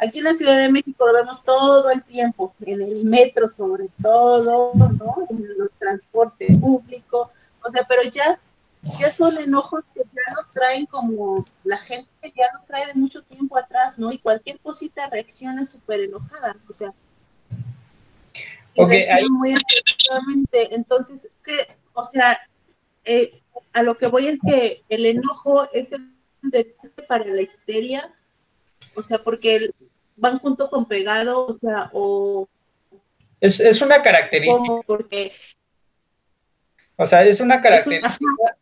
Aquí 0.01 0.19
en 0.19 0.25
la 0.25 0.35
Ciudad 0.35 0.57
de 0.57 0.71
México 0.71 1.07
lo 1.07 1.13
vemos 1.13 1.45
todo 1.45 1.91
el 1.91 2.03
tiempo, 2.03 2.55
en 2.63 2.81
el 2.81 3.05
metro 3.05 3.49
sobre 3.49 3.89
todo, 4.03 4.73
¿no? 4.75 5.27
En 5.29 5.47
los 5.59 5.71
transportes 5.79 6.59
públicos, 6.59 7.29
o 7.63 7.71
sea, 7.71 7.85
pero 7.87 8.05
ya, 8.05 8.41
ya 8.99 9.11
son 9.11 9.37
enojos 9.37 9.85
que 9.95 10.01
ya 10.01 10.35
nos 10.35 10.53
traen 10.53 10.87
como 10.87 11.45
la 11.65 11.77
gente 11.77 12.09
ya 12.35 12.47
nos 12.55 12.65
trae 12.65 12.87
de 12.87 12.95
mucho 12.95 13.23
tiempo 13.23 13.59
atrás, 13.59 13.99
¿no? 13.99 14.11
Y 14.11 14.17
cualquier 14.17 14.59
cosita 14.61 15.07
reacciona 15.11 15.67
súper 15.67 16.01
enojada, 16.01 16.57
o 16.67 16.73
sea. 16.73 16.95
Okay, 18.75 19.03
ahí... 19.03 19.29
muy 19.29 19.53
efectivamente. 19.53 20.75
Entonces, 20.75 21.29
que, 21.45 21.77
o 21.93 22.07
sea, 22.07 22.39
eh, 23.05 23.43
a 23.75 23.83
lo 23.83 23.99
que 23.99 24.07
voy 24.07 24.29
es 24.29 24.39
que 24.41 24.83
el 24.89 25.05
enojo 25.05 25.71
es 25.73 25.93
el 25.93 26.11
detonante 26.41 27.03
para 27.03 27.27
la 27.27 27.43
histeria, 27.43 28.15
o 28.95 29.03
sea, 29.03 29.23
porque 29.23 29.57
el, 29.57 29.75
van 30.21 30.39
junto 30.39 30.71
con 30.71 30.87
pegado, 30.87 31.47
o 31.47 31.53
sea, 31.53 31.91
o... 31.93 32.49
Es, 33.41 33.81
una 33.81 34.03
característica. 34.03 34.83
Porque... 34.87 35.33
O 36.97 37.07
sea, 37.07 37.25
es 37.25 37.41
una 37.41 37.61
característica 37.61 38.57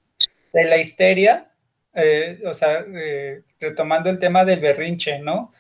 de 0.52 0.64
la 0.64 0.76
histeria, 0.76 1.50
eh, 1.92 2.40
o 2.46 2.54
sea, 2.54 2.84
eh, 2.94 3.42
retomando 3.58 4.08
el 4.08 4.20
tema 4.20 4.44
del 4.44 4.60
berrinche, 4.60 5.18
¿no? 5.18 5.52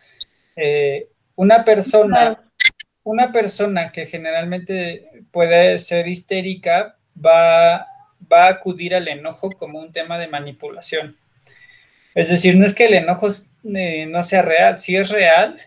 Eh, 0.54 1.08
una 1.34 1.64
persona, 1.64 2.48
una 3.02 3.32
persona 3.32 3.90
que 3.90 4.06
generalmente 4.06 5.10
puede 5.32 5.78
ser 5.80 6.06
histérica 6.06 6.96
va, 7.16 7.88
va 8.32 8.46
a 8.46 8.50
acudir 8.50 8.94
al 8.94 9.08
enojo 9.08 9.50
como 9.50 9.80
un 9.80 9.92
tema 9.92 10.16
de 10.16 10.28
manipulación. 10.28 11.16
Es 12.14 12.28
decir, 12.28 12.56
no 12.56 12.64
es 12.64 12.74
que 12.74 12.86
el 12.86 12.94
enojo 12.94 13.28
no 13.62 14.24
sea 14.24 14.42
real, 14.42 14.78
sí 14.78 14.96
es 14.96 15.08
real, 15.08 15.60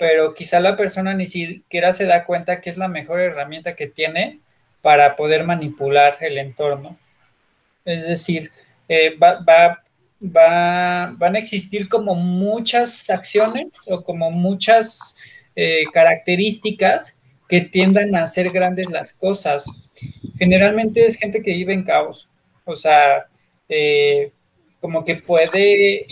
pero 0.00 0.32
quizá 0.32 0.60
la 0.60 0.78
persona 0.78 1.12
ni 1.12 1.26
siquiera 1.26 1.92
se 1.92 2.06
da 2.06 2.24
cuenta 2.24 2.62
que 2.62 2.70
es 2.70 2.78
la 2.78 2.88
mejor 2.88 3.20
herramienta 3.20 3.76
que 3.76 3.86
tiene 3.86 4.40
para 4.80 5.14
poder 5.14 5.44
manipular 5.44 6.16
el 6.22 6.38
entorno. 6.38 6.98
Es 7.84 8.08
decir, 8.08 8.50
eh, 8.88 9.14
va, 9.18 9.84
van 10.20 11.36
a 11.36 11.38
existir 11.38 11.86
como 11.90 12.14
muchas 12.14 13.10
acciones 13.10 13.74
o 13.88 14.02
como 14.02 14.30
muchas 14.30 15.14
eh, 15.54 15.84
características 15.92 17.20
que 17.46 17.60
tiendan 17.60 18.14
a 18.14 18.22
hacer 18.22 18.50
grandes 18.50 18.88
las 18.88 19.12
cosas. 19.12 19.66
Generalmente 20.38 21.04
es 21.04 21.16
gente 21.16 21.42
que 21.42 21.52
vive 21.52 21.74
en 21.74 21.84
caos, 21.84 22.26
o 22.64 22.74
sea, 22.74 23.26
eh, 23.68 24.32
como 24.80 25.04
que 25.04 25.16
puede, 25.16 26.06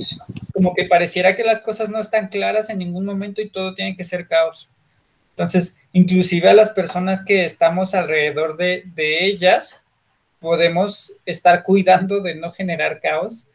como 0.52 0.74
que 0.74 0.84
pareciera 0.84 1.34
que 1.34 1.44
las 1.44 1.60
cosas 1.60 1.90
no 1.90 2.00
están 2.00 2.28
claras 2.28 2.68
en 2.68 2.78
ningún 2.78 3.04
momento 3.04 3.40
y 3.40 3.48
todo 3.48 3.74
tiene 3.74 3.96
que 3.96 4.04
ser 4.04 4.26
caos. 4.26 4.68
Entonces, 5.30 5.76
inclusive 5.92 6.48
a 6.48 6.54
las 6.54 6.70
personas 6.70 7.24
que 7.24 7.44
estamos 7.44 7.94
alrededor 7.94 8.56
de, 8.56 8.84
ellas, 9.24 9.82
podemos 10.40 11.16
estar 11.24 11.62
cuidando 11.62 12.20
de 12.20 12.34
no 12.34 12.50
generar 12.50 13.00
caos 13.00 13.48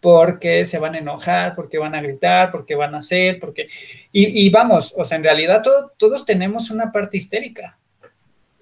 porque 0.00 0.64
se 0.64 0.78
van 0.78 0.94
a 0.94 0.98
enojar, 0.98 1.56
porque 1.56 1.78
van 1.78 1.94
a 1.96 2.02
gritar, 2.02 2.52
porque 2.52 2.76
van 2.76 2.94
a 2.94 2.98
hacer, 2.98 3.40
porque... 3.40 3.68
Y, 4.12 4.48
vamos, 4.50 4.94
o 4.96 5.04
sea, 5.04 5.16
en 5.16 5.24
realidad 5.24 5.62
todos 5.96 6.24
tenemos 6.24 6.70
una 6.70 6.92
parte 6.92 7.16
histérica, 7.16 7.76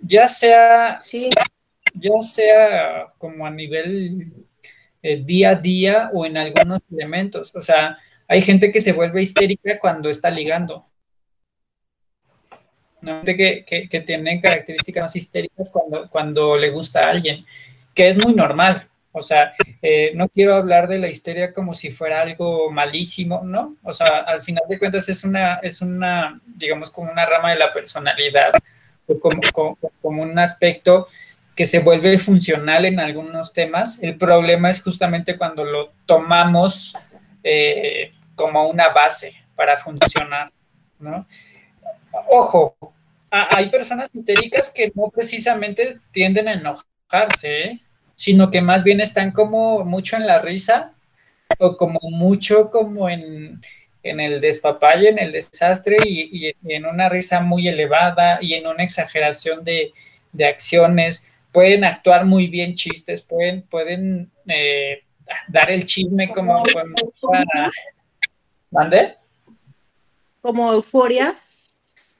ya 0.01 0.27
sea, 0.27 0.99
sí. 0.99 1.29
ya 1.93 2.23
sea 2.23 3.13
como 3.19 3.45
a 3.45 3.51
nivel 3.51 4.46
eh, 5.09 5.23
día 5.25 5.51
a 5.51 5.55
día 5.55 6.11
o 6.13 6.27
en 6.27 6.37
algunos 6.37 6.81
elementos. 6.93 7.55
O 7.55 7.63
sea, 7.63 7.97
hay 8.27 8.43
gente 8.43 8.73
que 8.73 8.81
se 8.81 8.93
vuelve 8.93 9.23
histérica 9.23 9.79
cuando 9.79 10.11
está 10.11 10.31
ligando. 10.31 10.85
¿no? 13.03 13.23
Que, 13.23 13.65
que, 13.65 13.89
que 13.89 14.01
tienen 14.01 14.41
características 14.41 15.03
más 15.03 15.15
histéricas 15.15 15.71
cuando, 15.71 16.11
cuando 16.11 16.57
le 16.57 16.71
gusta 16.71 17.07
a 17.07 17.11
alguien, 17.11 17.47
que 17.95 18.09
es 18.09 18.19
muy 18.19 18.35
normal. 18.35 18.89
O 19.13 19.23
sea, 19.23 19.53
eh, 19.81 20.11
no 20.17 20.29
quiero 20.29 20.57
hablar 20.57 20.89
de 20.89 20.99
la 20.99 21.09
histeria 21.09 21.55
como 21.55 21.73
si 21.75 21.93
fuera 21.93 22.23
algo 22.23 22.71
malísimo, 22.73 23.43
¿no? 23.45 23.77
O 23.85 23.93
sea, 23.93 24.09
al 24.27 24.43
final 24.43 24.65
de 24.69 24.79
cuentas 24.79 25.09
es 25.09 25.23
una, 25.23 25.61
es 25.63 25.81
una 25.81 26.41
digamos, 26.45 26.91
como 26.91 27.13
una 27.13 27.27
rama 27.27 27.53
de 27.53 27.61
la 27.61 27.73
personalidad, 27.73 28.51
o 29.07 29.21
como, 29.21 29.41
como, 29.53 29.79
como 30.03 30.23
un 30.23 30.37
aspecto 30.37 31.07
que 31.57 31.67
se 31.67 31.81
vuelve 31.81 32.19
funcional 32.19 32.85
en 32.85 33.01
algunos 33.01 33.53
temas. 33.53 34.01
El 34.03 34.17
problema 34.17 34.71
es 34.71 34.83
justamente 34.83 35.37
cuando 35.37 35.65
lo 35.65 35.93
tomamos 36.07 36.95
eh, 37.43 38.13
como 38.37 38.69
una 38.69 38.91
base 38.91 39.33
para 39.57 39.79
funcionar, 39.79 40.51
¿no? 41.01 41.27
ojo, 42.29 42.77
hay 43.31 43.69
personas 43.69 44.11
histéricas 44.13 44.73
que 44.75 44.93
no 44.95 45.11
precisamente 45.11 45.99
tienden 46.13 46.49
a 46.49 46.53
enojarse, 46.55 47.61
¿eh? 47.63 47.81
sino 48.17 48.51
que 48.51 48.63
más 48.63 48.83
bien 48.83 49.01
están 49.01 49.33
como 49.33 49.85
mucho 49.85 50.17
en 50.17 50.27
la 50.27 50.41
risa 50.41 50.93
o 51.59 51.77
como 51.77 51.99
mucho 52.03 52.71
como 52.71 53.09
en, 53.11 53.61
el 54.03 54.41
despapalle, 54.41 55.09
en 55.09 55.19
el 55.19 55.33
desastre 55.33 55.97
y, 56.05 56.55
en 56.65 56.87
una 56.87 57.09
risa 57.09 57.41
muy 57.41 57.69
elevada 57.69 58.39
y 58.41 58.55
en 58.55 58.67
una 58.67 58.85
exageración 58.85 59.65
de, 59.65 59.93
acciones. 60.47 61.31
Pueden 61.53 61.85
actuar 61.85 62.25
muy 62.25 62.49
bien 62.49 62.75
chistes, 62.75 63.23
pueden, 63.23 63.63
pueden 63.63 64.31
eh, 64.47 65.03
dar 65.49 65.71
el 65.71 65.85
chisme 65.85 66.29
como... 66.29 66.63
¿Mande? 68.71 69.15
Como 70.43 70.73
euforia. 70.73 71.39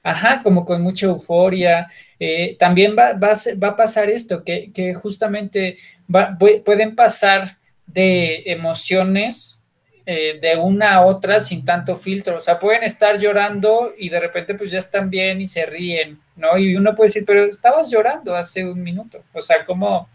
Ajá, 0.01 0.41
como 0.41 0.65
con 0.65 0.81
mucha 0.81 1.05
euforia. 1.05 1.87
Eh, 2.19 2.55
también 2.57 2.95
va, 2.97 3.13
va, 3.13 3.33
va, 3.61 3.67
a 3.69 3.75
pasar 3.75 4.09
esto, 4.09 4.43
que, 4.43 4.71
que 4.71 4.93
justamente 4.93 5.77
pueden 6.63 6.95
pasar 6.95 7.57
de 7.85 8.43
emociones 8.45 9.66
eh, 10.09 10.39
de 10.41 10.55
una 10.55 10.93
a 10.93 11.05
otra 11.05 11.41
sin 11.41 11.65
tanto 11.65 11.97
filtro. 11.97 12.37
O 12.37 12.39
sea, 12.39 12.59
pueden 12.59 12.83
estar 12.83 13.19
llorando 13.19 13.93
y 13.97 14.07
de 14.07 14.21
repente 14.21 14.55
pues 14.55 14.71
ya 14.71 14.79
están 14.79 15.09
bien 15.09 15.41
y 15.41 15.47
se 15.47 15.65
ríen, 15.65 16.21
¿no? 16.37 16.57
Y 16.57 16.77
uno 16.77 16.95
puede 16.95 17.09
decir, 17.09 17.25
pero 17.27 17.43
estabas 17.43 17.91
llorando 17.91 18.33
hace 18.33 18.63
un 18.63 18.81
minuto. 18.81 19.21
O 19.33 19.41
sea, 19.41 19.65
¿cómo, 19.65 20.07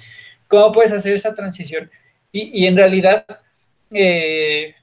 cómo 0.48 0.72
puedes 0.72 0.92
hacer 0.92 1.12
esa 1.12 1.34
transición? 1.34 1.90
Y, 2.32 2.62
y 2.62 2.66
en 2.66 2.76
realidad, 2.76 3.26
eh, 3.90 4.74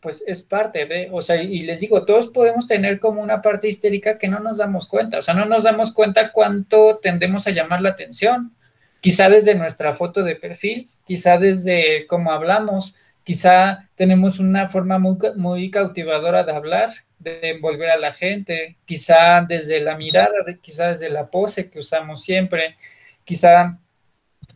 pues 0.00 0.22
es 0.26 0.42
parte 0.42 0.84
de, 0.84 1.08
o 1.10 1.22
sea, 1.22 1.42
y 1.42 1.62
les 1.62 1.80
digo, 1.80 2.04
todos 2.04 2.26
podemos 2.28 2.66
tener 2.66 3.00
como 3.00 3.22
una 3.22 3.40
parte 3.40 3.68
histérica 3.68 4.18
que 4.18 4.28
no 4.28 4.38
nos 4.38 4.58
damos 4.58 4.86
cuenta, 4.86 5.18
o 5.18 5.22
sea, 5.22 5.32
no 5.32 5.46
nos 5.46 5.64
damos 5.64 5.92
cuenta 5.92 6.30
cuánto 6.30 6.98
tendemos 7.00 7.46
a 7.46 7.52
llamar 7.52 7.80
la 7.80 7.88
atención, 7.88 8.52
quizá 9.00 9.30
desde 9.30 9.54
nuestra 9.54 9.94
foto 9.94 10.22
de 10.22 10.36
perfil, 10.36 10.88
quizá 11.06 11.38
desde 11.38 12.06
cómo 12.06 12.32
hablamos, 12.32 12.96
quizá 13.24 13.88
tenemos 13.94 14.38
una 14.38 14.68
forma 14.68 14.98
muy, 14.98 15.16
muy 15.36 15.70
cautivadora 15.70 16.44
de 16.44 16.52
hablar, 16.52 16.90
de 17.18 17.50
envolver 17.50 17.90
a 17.90 17.98
la 17.98 18.12
gente, 18.12 18.76
quizá 18.84 19.42
desde 19.42 19.80
la 19.80 19.96
mirada, 19.96 20.32
quizá 20.60 20.88
desde 20.88 21.08
la 21.08 21.26
pose 21.26 21.70
que 21.70 21.78
usamos 21.78 22.22
siempre, 22.22 22.76
quizá 23.24 23.78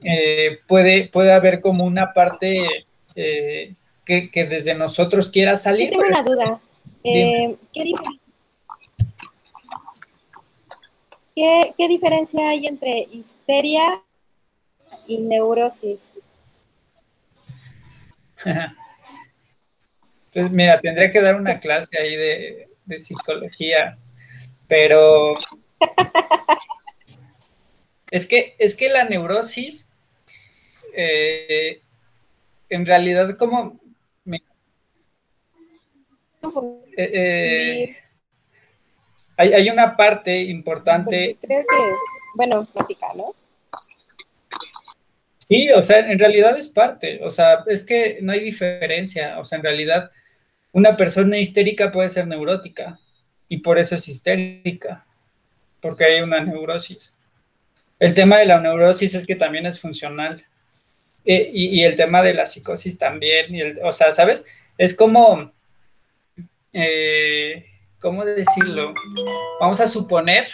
eh, 0.03 0.59
puede, 0.67 1.09
puede 1.09 1.33
haber 1.33 1.61
como 1.61 1.85
una 1.85 2.13
parte... 2.13 2.65
Eh, 3.15 3.75
que, 4.07 4.47
desde 4.49 4.75
nosotros 4.75 5.29
quiera 5.31 5.57
salir. 5.57 5.91
Yo 5.91 5.99
tengo 5.99 6.07
una 6.07 6.23
duda. 6.23 6.61
Eh, 7.03 7.57
¿qué, 11.35 11.89
diferencia 11.89 12.49
hay 12.49 12.67
entre 12.67 13.09
histeria 13.13 14.03
y 15.07 15.19
neurosis? 15.19 16.03
Entonces, 20.27 20.53
mira, 20.53 20.81
tendría 20.81 21.11
que 21.11 21.21
dar 21.21 21.35
una 21.35 21.59
clase 21.59 22.01
ahí 22.01 22.17
de, 22.17 22.69
psicología, 22.99 23.99
pero 24.69 25.35
es 28.11 28.27
que, 28.27 28.55
es 28.59 28.77
que 28.77 28.89
la 28.89 29.05
neurosis, 29.05 29.93
eh, 30.95 31.81
en 32.69 32.87
realidad, 32.87 33.37
como 33.37 33.81
eh, 36.97 37.11
eh, 37.13 37.97
hay, 39.37 39.69
una 39.69 39.97
parte 39.97 40.41
importante. 40.45 41.37
Bueno, 42.35 42.65
plática, 42.67 43.09
¿no? 43.15 43.35
Sí, 45.49 45.71
o 45.71 45.83
sea, 45.83 46.11
en 46.11 46.19
realidad 46.19 46.59
es 46.59 46.69
parte, 46.69 47.21
o 47.23 47.31
sea, 47.31 47.63
es 47.67 47.87
que 47.87 48.19
no 48.21 48.33
hay 48.33 48.41
diferencia, 48.41 49.39
o 49.39 49.45
sea, 49.45 49.59
en 49.59 49.65
realidad 49.65 50.11
una 50.73 50.97
persona 50.97 51.39
histérica 51.39 51.93
puede 51.93 52.09
ser 52.09 52.27
neurótica 52.27 52.99
y 53.49 53.59
por 53.59 53.79
eso 53.79 53.95
es 53.95 54.09
histérica, 54.09 55.07
porque 55.81 56.05
hay 56.05 56.21
una 56.21 56.41
neurosis. 56.41 57.15
El 57.99 58.13
tema 58.13 58.39
de 58.39 58.47
la 58.47 58.61
neurosis 58.61 59.15
es 59.15 59.25
que 59.25 59.37
también 59.37 59.67
es 59.67 59.81
funcional 59.81 60.45
eh, 61.25 61.51
y, 61.53 61.83
el 61.83 61.97
tema 61.97 62.23
de 62.23 62.35
la 62.35 62.47
psicosis 62.47 62.99
también, 62.99 63.79
o 63.83 63.93
sea, 63.93 64.13
¿sabes? 64.13 64.47
Es 64.77 64.95
como, 64.95 65.53
eh, 66.73 67.67
¿cómo 68.01 68.25
decirlo? 68.25 68.95
Vamos 69.61 69.81
a 69.81 69.87
suponer 69.87 70.47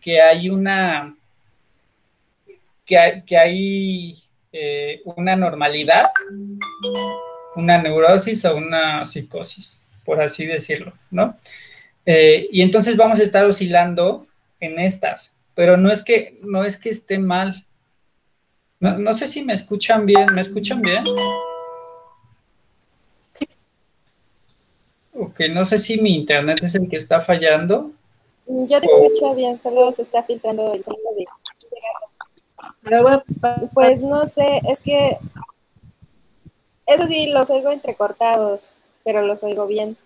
que 0.00 0.20
hay 0.20 0.48
una, 0.48 1.17
que 2.88 2.98
hay, 2.98 3.22
que 3.22 3.36
hay 3.36 4.14
eh, 4.50 5.02
una 5.04 5.36
normalidad, 5.36 6.06
una 7.54 7.80
neurosis 7.80 8.46
o 8.46 8.56
una 8.56 9.04
psicosis, 9.04 9.80
por 10.04 10.22
así 10.22 10.46
decirlo, 10.46 10.94
¿no? 11.10 11.36
Eh, 12.06 12.48
y 12.50 12.62
entonces 12.62 12.96
vamos 12.96 13.20
a 13.20 13.24
estar 13.24 13.44
oscilando 13.44 14.26
en 14.58 14.80
estas, 14.80 15.34
pero 15.54 15.76
no 15.76 15.92
es 15.92 16.02
que, 16.02 16.38
no 16.42 16.64
es 16.64 16.78
que 16.78 16.88
esté 16.88 17.18
mal. 17.18 17.66
No, 18.80 18.96
no 18.96 19.12
sé 19.12 19.26
si 19.26 19.44
me 19.44 19.52
escuchan 19.52 20.06
bien, 20.06 20.26
¿me 20.32 20.40
escuchan 20.40 20.80
bien? 20.80 21.04
Ok, 25.12 25.40
no 25.50 25.64
sé 25.66 25.78
si 25.78 26.00
mi 26.00 26.14
internet 26.14 26.60
es 26.62 26.74
el 26.74 26.88
que 26.88 26.96
está 26.96 27.20
fallando. 27.20 27.90
Yo 28.46 28.80
te 28.80 28.86
escucho 28.86 29.34
bien, 29.34 29.58
solo 29.58 29.92
se 29.92 30.02
está 30.02 30.22
filtrando 30.22 30.72
el 30.72 30.82
sonido 30.82 31.14
de... 31.16 31.26
Pues 33.74 34.02
no 34.02 34.26
sé, 34.26 34.60
es 34.68 34.82
que 34.82 35.18
eso 36.88 37.06
sí, 37.06 37.26
los 37.30 37.50
oigo 37.50 37.70
entrecortados, 37.70 38.68
pero 39.04 39.26
los 39.26 39.44
oigo 39.44 39.66
bien. 39.66 39.96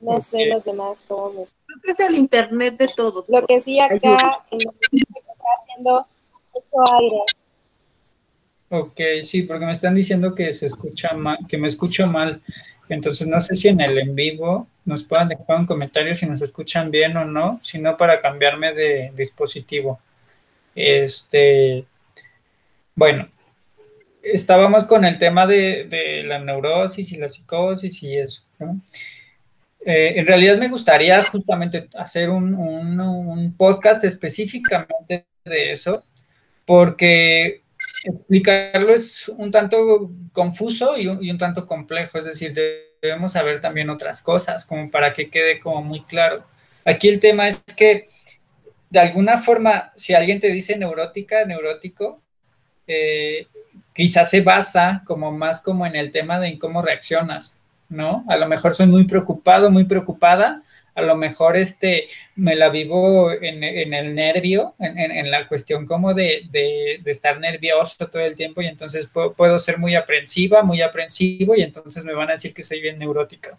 No 0.00 0.20
sé 0.20 0.46
los 0.46 0.64
demás 0.64 1.04
cómo 1.08 1.30
me... 1.30 1.42
Creo 1.42 1.80
que 1.82 1.90
es 1.90 2.00
el 2.00 2.16
internet 2.16 2.76
de 2.76 2.86
todos. 2.86 3.28
Lo 3.28 3.44
que 3.44 3.60
sí 3.60 3.80
acá 3.80 4.38
en 4.52 4.60
está 4.60 5.48
haciendo 5.60 6.06
mucho 6.54 6.94
aire. 6.96 7.18
Ok, 8.70 9.00
sí, 9.24 9.42
porque 9.42 9.66
me 9.66 9.72
están 9.72 9.96
diciendo 9.96 10.34
que 10.34 10.54
se 10.54 10.66
escucha 10.66 11.14
mal, 11.14 11.38
que 11.48 11.58
me 11.58 11.66
escucho 11.66 12.06
mal. 12.06 12.40
Entonces, 12.88 13.26
no 13.26 13.40
sé 13.40 13.56
si 13.56 13.66
en 13.66 13.80
el 13.80 13.98
en 13.98 14.14
vivo 14.14 14.68
nos 14.84 15.02
puedan 15.02 15.28
dejar 15.28 15.58
un 15.58 15.66
comentario 15.66 16.14
si 16.14 16.26
nos 16.26 16.40
escuchan 16.40 16.92
bien 16.92 17.16
o 17.16 17.24
no, 17.24 17.58
sino 17.62 17.96
para 17.96 18.20
cambiarme 18.20 18.72
de 18.74 19.12
dispositivo. 19.16 19.98
Este, 20.80 21.84
bueno, 22.94 23.28
estábamos 24.22 24.84
con 24.84 25.04
el 25.04 25.18
tema 25.18 25.44
de, 25.44 26.22
la 26.24 26.38
neurosis 26.38 27.10
y 27.10 27.18
la 27.18 27.28
psicosis 27.28 28.00
y 28.04 28.16
eso. 28.16 28.42
Eh, 29.84 30.12
en 30.16 30.26
realidad 30.26 30.56
me 30.56 30.68
gustaría 30.68 31.20
justamente 31.22 31.88
hacer 31.94 32.30
un 32.30 33.54
podcast 33.56 34.04
específicamente 34.04 35.26
de 35.44 35.72
eso, 35.72 36.04
porque 36.64 37.62
explicarlo 38.04 38.94
es 38.94 39.28
un 39.28 39.50
tanto 39.50 40.12
confuso 40.32 40.96
y 40.96 41.08
un, 41.08 41.38
tanto 41.38 41.66
complejo, 41.66 42.18
es 42.18 42.24
decir, 42.24 42.54
debemos 43.02 43.32
saber 43.32 43.60
también 43.60 43.90
otras 43.90 44.22
cosas, 44.22 44.64
como 44.64 44.90
para 44.92 45.12
que 45.12 45.28
quede 45.28 45.58
como 45.58 45.82
muy 45.82 46.04
claro. 46.04 46.44
Aquí 46.84 47.08
el 47.08 47.18
tema 47.18 47.48
es 47.48 47.64
que, 47.76 48.06
de 48.90 49.00
alguna 49.00 49.38
forma, 49.38 49.92
si 49.96 50.14
alguien 50.14 50.40
te 50.40 50.48
dice 50.50 50.76
neurótica, 50.76 51.44
neurótico, 51.44 52.22
eh, 52.86 53.46
quizás 53.92 54.30
se 54.30 54.40
basa 54.40 55.02
como 55.04 55.30
más 55.30 55.60
como 55.60 55.86
en 55.86 55.96
el 55.96 56.10
tema 56.10 56.40
de 56.40 56.58
cómo 56.58 56.82
reaccionas, 56.82 57.58
¿no? 57.88 58.24
A 58.28 58.36
lo 58.36 58.48
mejor 58.48 58.74
soy 58.74 58.86
muy 58.86 59.04
preocupado, 59.04 59.70
muy 59.70 59.84
preocupada, 59.84 60.62
a 60.94 61.02
lo 61.02 61.16
mejor 61.16 61.56
este, 61.56 62.08
me 62.34 62.56
la 62.56 62.70
vivo 62.70 63.30
en, 63.30 63.62
el 63.62 64.14
nervio, 64.14 64.74
en, 64.80 65.30
la 65.30 65.46
cuestión 65.46 65.86
como 65.86 66.12
de, 66.12 66.48
estar 67.04 67.38
nervioso 67.38 68.08
todo 68.08 68.20
el 68.20 68.34
tiempo 68.34 68.62
y 68.62 68.66
entonces 68.66 69.08
puedo, 69.36 69.58
ser 69.60 69.78
muy 69.78 69.94
aprensiva, 69.94 70.62
muy 70.62 70.82
aprensivo 70.82 71.54
y 71.54 71.62
entonces 71.62 72.04
me 72.04 72.14
van 72.14 72.30
a 72.30 72.32
decir 72.32 72.52
que 72.52 72.64
soy 72.64 72.80
bien 72.80 72.98
neurótica. 72.98 73.56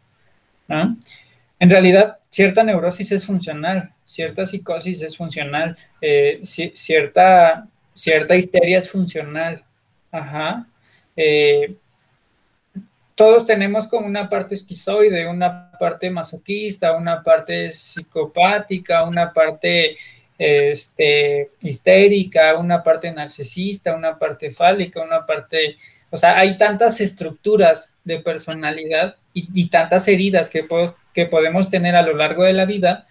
En 1.60 1.70
realidad, 1.70 2.20
cierta 2.30 2.64
neurosis 2.64 3.12
es 3.12 3.26
funcional, 3.26 3.94
cierta 4.06 4.46
psicosis 4.46 5.02
es 5.02 5.18
funcional, 5.18 5.78
eh, 6.02 6.40
cierta, 6.44 7.68
cierta 7.94 8.36
histeria 8.36 8.80
es 8.80 8.90
funcional. 8.90 9.64
Ajá. 10.12 10.66
Eh, 11.16 11.76
todos 13.14 13.46
tenemos 13.46 13.86
como 13.88 14.08
una 14.08 14.30
parte 14.30 14.56
esquizoide, 14.56 15.28
una 15.28 15.72
parte 15.78 16.10
masoquista, 16.10 16.96
una 16.96 17.22
parte 17.22 17.70
psicopática, 17.70 19.04
una 19.04 19.34
parte 19.34 19.98
este, 20.38 21.50
histérica, 21.60 22.58
una 22.58 22.82
parte 22.82 23.12
narcisista, 23.12 23.94
una 23.94 24.18
parte 24.18 24.52
fálica, 24.52 25.02
una 25.02 25.26
parte, 25.26 25.76
o 26.12 26.18
sea, 26.18 26.38
hay 26.40 26.58
tantas 26.58 27.02
estructuras 27.02 27.94
de 28.04 28.20
personalidad 28.20 29.16
y, 29.34 29.70
tantas 29.70 30.08
heridas 30.08 30.50
que, 30.50 30.68
que 31.14 31.26
podemos 31.28 31.70
tener 31.70 31.96
a 31.96 32.02
lo 32.02 32.14
largo 32.14 32.44
de 32.44 32.54
la 32.54 32.66
vida 32.66 33.06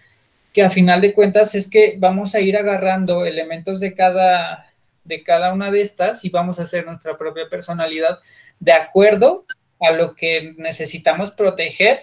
que 0.53 0.63
a 0.63 0.69
final 0.69 1.01
de 1.01 1.13
cuentas 1.13 1.55
es 1.55 1.69
que 1.69 1.95
vamos 1.97 2.35
a 2.35 2.39
ir 2.39 2.57
agarrando 2.57 3.25
elementos 3.25 3.79
de 3.79 3.93
cada, 3.93 4.65
de 5.03 5.23
cada 5.23 5.53
una 5.53 5.71
de 5.71 5.81
estas 5.81 6.25
y 6.25 6.29
vamos 6.29 6.59
a 6.59 6.63
hacer 6.63 6.85
nuestra 6.85 7.17
propia 7.17 7.47
personalidad 7.49 8.19
de 8.59 8.73
acuerdo 8.73 9.45
a 9.79 9.91
lo 9.91 10.15
que 10.15 10.53
necesitamos 10.57 11.31
proteger 11.31 11.99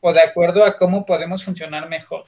o 0.00 0.12
de 0.12 0.22
acuerdo 0.22 0.64
a 0.64 0.76
cómo 0.76 1.04
podemos 1.04 1.44
funcionar 1.44 1.88
mejor. 1.88 2.24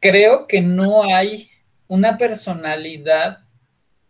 Creo 0.00 0.46
que 0.46 0.60
no 0.60 1.04
hay 1.04 1.50
una 1.88 2.16
personalidad 2.16 3.38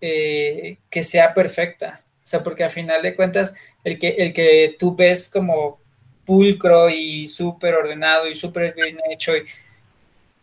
eh, 0.01 0.79
que 0.91 1.05
sea 1.05 1.33
perfecta. 1.33 2.04
Sea, 2.35 2.43
porque 2.43 2.65
a 2.65 2.71
final 2.71 3.01
de 3.01 3.15
cuentas, 3.15 3.55
el 3.85 3.97
que, 3.97 4.09
el 4.09 4.33
que 4.33 4.75
tú 4.77 4.97
ves 4.97 5.29
como 5.29 5.79
pulcro 6.25 6.91
y 6.91 7.29
súper 7.29 7.75
ordenado 7.75 8.27
y 8.27 8.35
súper 8.35 8.75
bien 8.75 8.99
hecho, 9.09 9.37
y 9.37 9.45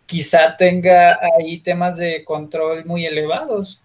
quizá 0.05 0.55
tenga 0.55 1.19
ahí 1.37 1.59
temas 1.59 1.97
de 1.97 2.23
control 2.23 2.85
muy 2.85 3.05
elevados. 3.05 3.81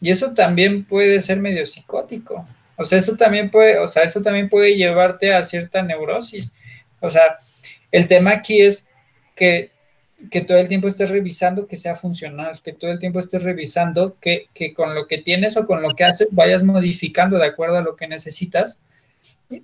Y 0.00 0.12
eso 0.12 0.34
también 0.34 0.84
puede 0.84 1.20
ser 1.20 1.38
medio 1.40 1.66
psicótico. 1.66 2.46
O 2.76 2.84
sea, 2.84 2.98
eso 2.98 3.16
también 3.16 3.50
puede, 3.50 3.76
o 3.80 3.88
sea, 3.88 4.04
eso 4.04 4.22
también 4.22 4.48
puede 4.48 4.76
llevarte 4.76 5.34
a 5.34 5.42
cierta 5.42 5.82
neurosis. 5.82 6.52
O 7.00 7.10
sea, 7.10 7.38
el 7.90 8.06
tema 8.06 8.34
aquí 8.34 8.60
es 8.60 8.88
que, 9.34 9.72
todo 10.46 10.58
el 10.58 10.68
tiempo 10.68 10.88
estés 10.88 11.10
revisando 11.10 11.66
que 11.66 11.76
sea 11.76 11.94
funcional, 11.94 12.60
que 12.62 12.72
todo 12.72 12.90
el 12.90 12.98
tiempo 12.98 13.20
estés 13.20 13.44
revisando 13.44 14.16
que, 14.20 14.46
que 14.52 14.74
con 14.74 14.94
lo 14.94 15.06
que 15.06 15.18
tienes 15.18 15.56
o 15.56 15.66
con 15.66 15.82
lo 15.82 15.90
que 15.94 16.04
haces 16.04 16.34
vayas 16.34 16.64
modificando 16.64 17.38
de 17.38 17.46
acuerdo 17.46 17.78
a 17.78 17.82
lo 17.82 17.96
que 17.96 18.08
necesitas 18.08 18.80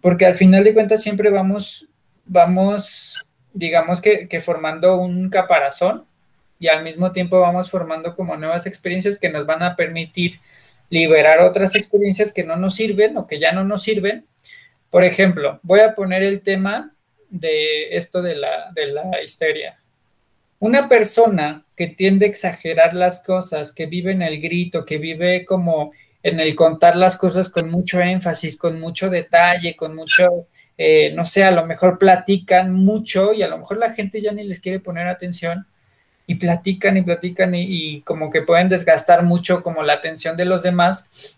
porque 0.00 0.26
al 0.26 0.34
final 0.34 0.64
de 0.64 0.74
cuentas 0.74 1.02
siempre 1.02 1.30
vamos, 1.30 1.88
vamos, 2.24 3.26
digamos 3.52 4.00
que, 4.00 4.40
formando 4.40 4.96
un 4.96 5.28
caparazón 5.28 6.06
y 6.58 6.68
al 6.68 6.82
mismo 6.82 7.12
tiempo 7.12 7.40
vamos 7.40 7.70
formando 7.70 8.14
como 8.14 8.36
nuevas 8.36 8.66
experiencias 8.66 9.18
que 9.18 9.28
nos 9.28 9.44
van 9.44 9.62
a 9.62 9.76
permitir 9.76 10.40
liberar 10.88 11.40
otras 11.40 11.74
experiencias 11.74 12.32
que 12.32 12.44
no 12.44 12.56
nos 12.56 12.76
sirven 12.76 13.16
o 13.16 13.26
que 13.26 13.38
ya 13.38 13.52
no 13.52 13.64
nos 13.64 13.82
sirven. 13.82 14.26
Por 14.90 15.04
ejemplo, 15.04 15.60
voy 15.62 15.80
a 15.80 15.94
poner 15.94 16.22
el 16.22 16.40
tema 16.42 16.92
de 17.28 17.96
esto 17.96 18.22
de 18.22 18.36
la, 18.36 18.70
de 18.74 18.86
la 18.86 19.22
histeria. 19.22 19.78
Una 20.64 20.88
persona 20.88 21.66
que 21.76 21.88
tiende 21.88 22.24
a 22.24 22.30
exagerar 22.30 22.94
las 22.94 23.22
cosas, 23.22 23.70
que 23.74 23.84
vive 23.84 24.12
en 24.12 24.22
el 24.22 24.40
grito, 24.40 24.86
que 24.86 24.96
vive 24.96 25.44
como 25.44 25.92
en 26.22 26.40
el 26.40 26.56
contar 26.56 26.96
las 26.96 27.18
cosas 27.18 27.50
con 27.50 27.68
mucho 27.68 28.00
énfasis, 28.00 28.56
con 28.56 28.80
mucho 28.80 29.10
detalle, 29.10 29.76
con 29.76 29.94
mucho, 29.94 30.46
eh, 30.78 31.12
no 31.14 31.26
sé, 31.26 31.44
a 31.44 31.50
lo 31.50 31.66
mejor 31.66 31.98
platican 31.98 32.72
mucho 32.72 33.34
y 33.34 33.42
a 33.42 33.48
lo 33.48 33.58
mejor 33.58 33.76
la 33.76 33.92
gente 33.92 34.22
ya 34.22 34.32
ni 34.32 34.42
les 34.44 34.58
quiere 34.58 34.80
poner 34.80 35.06
atención 35.06 35.66
y 36.26 36.36
platican 36.36 36.96
y 36.96 37.02
platican 37.02 37.54
y, 37.54 38.00
como 38.00 38.30
que 38.30 38.40
pueden 38.40 38.70
desgastar 38.70 39.22
mucho 39.22 39.62
como 39.62 39.82
la 39.82 39.92
atención 39.92 40.34
de 40.34 40.46
los 40.46 40.62
demás. 40.62 41.36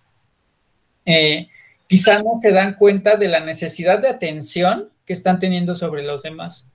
Eh, 1.04 1.48
quizá 1.88 2.22
no 2.22 2.38
se 2.38 2.52
dan 2.52 2.74
cuenta 2.74 3.16
de 3.16 3.26
la 3.26 3.40
necesidad 3.40 3.98
de 3.98 4.06
atención 4.06 4.88
que 5.04 5.14
están 5.14 5.40
teniendo 5.40 5.74
sobre 5.74 6.04
los 6.04 6.22
demás. 6.22 6.68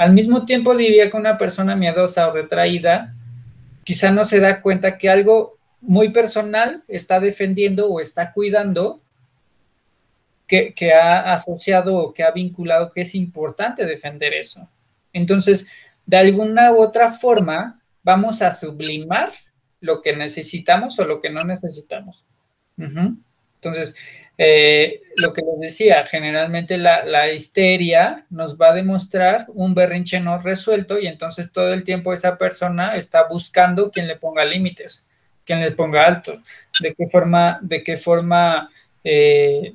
Al 0.00 0.14
mismo 0.14 0.46
tiempo 0.46 0.74
diría 0.74 1.10
que 1.10 1.16
una 1.18 1.36
persona 1.36 1.76
miedosa 1.76 2.26
o 2.26 2.32
retraída 2.32 3.14
quizá 3.84 4.10
no 4.10 4.24
se 4.24 4.40
da 4.40 4.62
cuenta 4.62 4.96
que 4.96 5.10
algo 5.10 5.58
muy 5.82 6.08
personal 6.08 6.82
está 6.88 7.20
defendiendo 7.20 7.86
o 7.86 8.00
está 8.00 8.32
cuidando 8.32 9.02
que, 10.46 10.72
ha 10.94 11.34
asociado 11.34 11.96
o 11.96 12.14
que 12.14 12.22
ha 12.22 12.30
vinculado 12.30 12.92
que 12.92 13.02
es 13.02 13.14
importante 13.14 13.84
defender 13.84 14.32
eso. 14.32 14.66
Entonces, 15.12 15.66
de 16.06 16.16
alguna 16.16 16.72
u 16.72 16.80
otra 16.80 17.12
forma, 17.12 17.82
vamos 18.02 18.40
a 18.40 18.52
sublimar 18.52 19.32
lo 19.82 20.00
que 20.00 20.16
necesitamos 20.16 20.98
o 20.98 21.04
lo 21.04 21.20
que 21.20 21.28
no 21.28 21.42
necesitamos. 21.42 22.24
Entonces, 23.60 23.94
eh, 24.38 25.02
lo 25.16 25.32
que 25.32 25.42
les 25.42 25.60
decía, 25.60 26.06
generalmente 26.06 26.78
la, 26.78 27.04
la, 27.04 27.30
histeria 27.30 28.24
nos 28.30 28.56
va 28.56 28.70
a 28.70 28.74
demostrar 28.74 29.46
un 29.48 29.74
berrinche 29.74 30.18
no 30.18 30.38
resuelto 30.38 30.98
y 30.98 31.06
entonces 31.06 31.52
todo 31.52 31.74
el 31.74 31.84
tiempo 31.84 32.14
esa 32.14 32.38
persona 32.38 32.96
está 32.96 33.24
buscando 33.28 33.90
quien 33.90 34.08
le 34.08 34.16
ponga 34.16 34.44
límites 34.44 35.06
quien 35.50 35.60
le 35.62 35.72
ponga 35.72 36.06
alto, 36.06 36.40
de 36.80 36.94
qué 36.94 37.08
forma, 37.08 37.58
de 37.60 37.82
qué 37.82 37.96
forma 37.96 38.70
eh, 39.02 39.74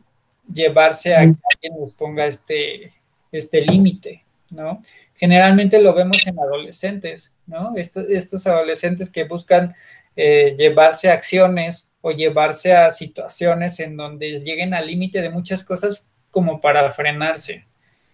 llevarse 0.52 1.14
a 1.14 1.20
que 1.20 1.36
alguien 1.54 1.82
les 1.82 1.94
ponga 1.94 2.26
este, 2.26 2.94
este 3.30 3.60
límite, 3.60 4.24
¿no? 4.52 4.82
Generalmente 5.16 5.82
lo 5.82 5.94
vemos 5.94 6.26
en 6.28 6.40
adolescentes, 6.40 7.34
¿no? 7.46 7.74
Estos, 7.76 8.48
adolescentes 8.48 9.10
que 9.10 9.26
buscan 9.26 9.76
eh, 10.16 10.56
llevarse 10.58 11.10
acciones 11.10 11.92
o 12.08 12.12
llevarse 12.12 12.72
a 12.72 12.92
situaciones 12.92 13.80
en 13.80 13.98
donde 13.98 14.38
lleguen 14.38 14.76
al 14.76 14.86
límite 14.86 15.24
de 15.24 15.32
muchas 15.32 15.64
cosas 15.64 16.06
como 16.30 16.62
para 16.62 16.92
frenarse, 16.92 17.66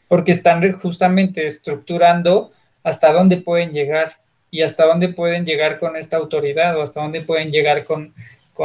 porque 0.08 0.32
están 0.32 0.72
justamente 0.72 1.46
estructurando 1.46 2.54
hasta 2.84 3.12
dónde 3.12 3.36
pueden 3.36 3.74
llegar 3.74 4.14
y 4.50 4.62
hasta 4.62 4.86
dónde 4.86 5.10
pueden 5.10 5.46
llegar 5.46 5.78
con 5.78 5.98
esta 5.98 6.16
autoridad 6.16 6.78
o 6.78 6.84
hasta 6.84 7.02
dónde 7.02 7.20
pueden 7.20 7.52
llegar 7.52 7.84
con, 7.84 8.14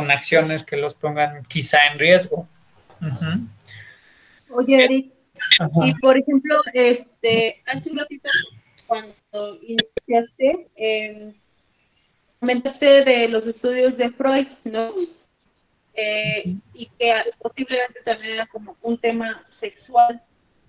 acciones 0.08 0.62
que 0.62 0.76
los 0.76 0.94
pongan 0.94 1.42
quizá 1.46 1.78
en 1.90 1.98
riesgo. 1.98 2.46
Oye, 4.50 4.84
Eric, 4.84 5.12
y 5.86 5.94
por 5.94 6.16
ejemplo, 6.16 6.60
este, 6.72 7.64
hace 7.66 7.90
un 7.90 7.98
ratito 7.98 8.30
cuando 8.86 9.58
iniciaste, 9.62 10.68
em, 10.76 11.32
comentaste 12.38 13.02
de 13.04 13.28
los 13.28 13.44
estudios 13.44 13.96
de 13.96 14.10
Freud, 14.10 14.46
¿no? 14.62 14.92
Eh, 15.96 16.56
y 16.74 16.86
que 16.98 17.14
posiblemente 17.38 18.02
también 18.04 18.34
era 18.34 18.46
como 18.46 18.76
un 18.82 18.98
tema 18.98 19.44
sexual. 19.48 20.22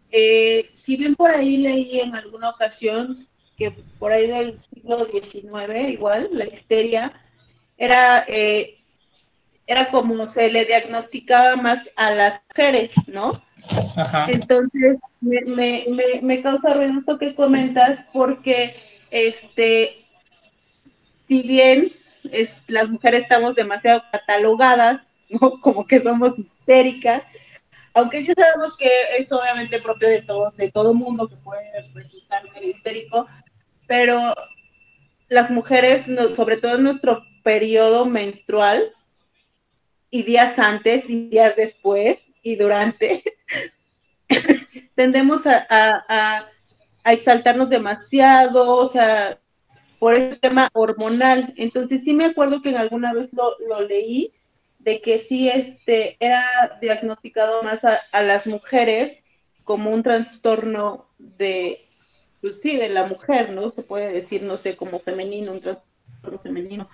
Eh, 0.09 0.71
si 0.73 0.95
bien 0.95 1.15
por 1.15 1.29
ahí 1.29 1.57
leí 1.57 1.99
en 1.99 2.15
alguna 2.15 2.49
ocasión 2.49 3.27
que 3.57 3.71
por 3.99 4.11
ahí 4.11 4.27
del 4.27 4.59
siglo 4.73 5.05
XIX, 5.05 5.89
igual, 5.89 6.29
la 6.31 6.45
histeria, 6.45 7.11
era, 7.77 8.23
eh, 8.27 8.77
era 9.65 9.89
como 9.89 10.27
se 10.31 10.51
le 10.51 10.65
diagnosticaba 10.65 11.55
más 11.55 11.89
a 11.95 12.11
las 12.11 12.41
mujeres, 12.47 12.93
¿no? 13.07 13.41
Entonces, 14.27 14.99
me, 15.19 15.41
me, 15.87 16.19
me, 16.21 16.41
causa 16.41 16.73
ruido 16.73 16.99
esto 16.99 17.17
que 17.17 17.35
comentas 17.35 18.05
porque, 18.13 18.75
este, 19.09 20.05
si 21.25 21.41
bien 21.41 21.91
es, 22.31 22.51
las 22.67 22.89
mujeres 22.89 23.23
estamos 23.23 23.55
demasiado 23.55 24.03
catalogadas, 24.11 25.06
¿no? 25.29 25.39
Como 25.61 25.85
que 25.85 26.01
somos 26.01 26.37
histéricas, 26.37 27.23
aunque 27.93 28.23
ya 28.23 28.33
sabemos 28.33 28.75
que 28.77 28.89
es 29.17 29.31
obviamente 29.31 29.79
propio 29.79 30.07
de 30.07 30.21
todo, 30.21 30.51
de 30.55 30.71
todo 30.71 30.93
mundo 30.93 31.27
que 31.27 31.35
puede 31.37 31.63
resultar 31.93 32.43
histérico, 32.61 33.27
pero 33.87 34.35
las 35.29 35.49
mujeres, 35.49 36.05
sobre 36.35 36.57
todo 36.57 36.75
en 36.75 36.83
nuestro 36.83 37.23
periodo 37.43 38.05
menstrual, 38.05 38.93
y 40.09 40.23
días 40.23 40.57
antes 40.59 41.09
y 41.09 41.29
días 41.29 41.55
después 41.55 42.19
y 42.41 42.55
durante, 42.55 43.23
tendemos 44.95 45.41
a, 45.45 46.47
exaltarnos 47.05 47.69
demasiado, 47.69 48.75
o 48.75 48.89
sea, 48.89 49.39
por 49.97 50.13
ese 50.13 50.35
tema 50.35 50.69
hormonal. 50.73 51.53
Entonces 51.55 52.03
sí 52.03 52.13
me 52.13 52.25
acuerdo 52.25 52.61
que 52.61 52.69
en 52.69 52.77
alguna 52.77 53.13
vez 53.13 53.29
lo, 53.31 53.81
leí, 53.81 54.33
de 54.87 55.01
que 55.01 55.19
sí 55.19 55.49
este, 55.49 56.15
era 56.21 56.77
diagnosticado 56.79 57.61
más 57.61 57.81
a 57.83 58.21
las 58.21 58.47
mujeres 58.47 59.25
como 59.65 59.91
un 59.91 60.01
trastorno 60.01 61.09
de 61.17 61.89
pues 62.39 62.63
de 62.63 62.87
la 62.87 63.05
mujer, 63.05 63.49
¿no? 63.49 63.69
Se 63.71 63.83
puede 63.83 64.13
decir, 64.13 64.43
no 64.43 64.55
sé, 64.55 64.77
como 64.77 65.01
femenino, 65.01 65.51
un 65.51 65.59
trastorno 65.59 66.39
femenino. 66.41 66.89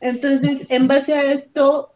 Entonces, 0.00 0.64
en 0.70 0.88
base 0.88 1.12
a 1.12 1.30
esto 1.34 1.92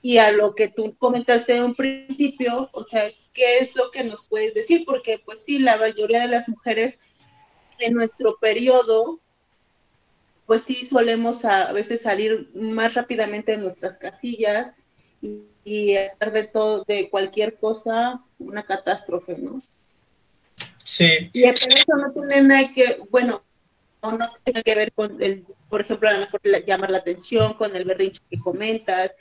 y 0.00 0.18
a 0.18 0.30
lo 0.30 0.54
que 0.54 0.68
tú 0.68 0.96
comentaste 0.96 1.56
en 1.56 1.64
un 1.64 1.74
principio, 1.74 2.70
o 2.72 2.84
sea, 2.84 3.10
¿qué 3.32 3.58
es 3.58 3.74
lo 3.74 3.90
que 3.90 4.04
nos 4.04 4.24
puedes 4.26 4.54
decir? 4.54 4.84
Porque, 4.86 5.18
pues 5.24 5.42
sí, 5.44 5.58
la 5.58 5.76
mayoría 5.76 6.20
de 6.20 6.28
las 6.28 6.48
mujeres 6.48 7.00
en 7.80 7.94
nuestro 7.94 8.38
periodo, 8.40 9.18
pues 10.52 10.64
sí, 10.66 10.84
solemos 10.84 11.46
a, 11.46 11.72
veces 11.72 12.02
salir 12.02 12.50
más 12.52 12.92
rápidamente 12.92 13.52
de 13.52 13.56
nuestras 13.56 13.96
casillas 13.96 14.74
y, 15.22 15.44
y 15.64 15.96
hacer 15.96 16.30
de 16.30 16.42
todo, 16.42 16.84
de 16.86 17.08
cualquier 17.08 17.56
cosa, 17.56 18.20
una 18.38 18.62
catástrofe, 18.62 19.38
¿no? 19.38 19.62
Sí. 20.84 21.30
Y 21.32 21.44
eso 21.44 21.96
no 21.96 22.12
tiene 22.12 22.42
nada 22.42 22.70
que, 22.74 22.98
bueno, 23.08 23.42
no, 24.02 24.12
no 24.12 24.26
tiene 24.44 24.62
que 24.62 24.74
ver 24.74 24.92
con, 24.92 25.22
el, 25.22 25.46
por 25.70 25.80
ejemplo, 25.80 26.10
a 26.10 26.12
lo 26.12 26.18
mejor 26.18 26.42
llamar 26.66 26.90
la 26.90 26.98
atención 26.98 27.54
con 27.54 27.74
el 27.74 27.86
berrinche 27.86 28.20
que 28.28 28.38
comentas 28.38 29.16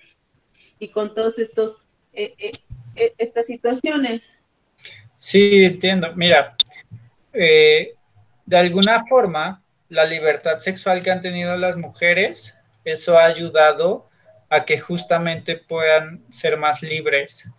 y 0.80 0.90
con 0.90 1.16
todos 1.16 1.40
estos, 1.40 1.78
eh, 2.12 2.36
eh, 2.40 2.52
eh, 2.98 3.14
estas 3.18 3.46
situaciones. 3.46 4.36
Sí, 5.18 5.64
entiendo. 5.64 6.14
Mira, 6.14 6.58
de 7.32 7.96
alguna 8.52 9.06
forma, 9.06 9.61
la 9.92 10.06
libertad 10.06 10.60
sexual 10.60 11.04
que 11.04 11.12
han 11.12 11.20
tenido 11.20 11.58
las 11.58 11.76
mujeres, 11.76 12.58
eso 12.86 13.20
ha 13.20 13.26
ayudado 13.26 14.10
a 14.50 14.64
que 14.64 14.80
justamente 14.80 15.58
puedan 15.58 16.24
ser 16.30 16.58
más 16.58 16.82
libres. 16.82 17.50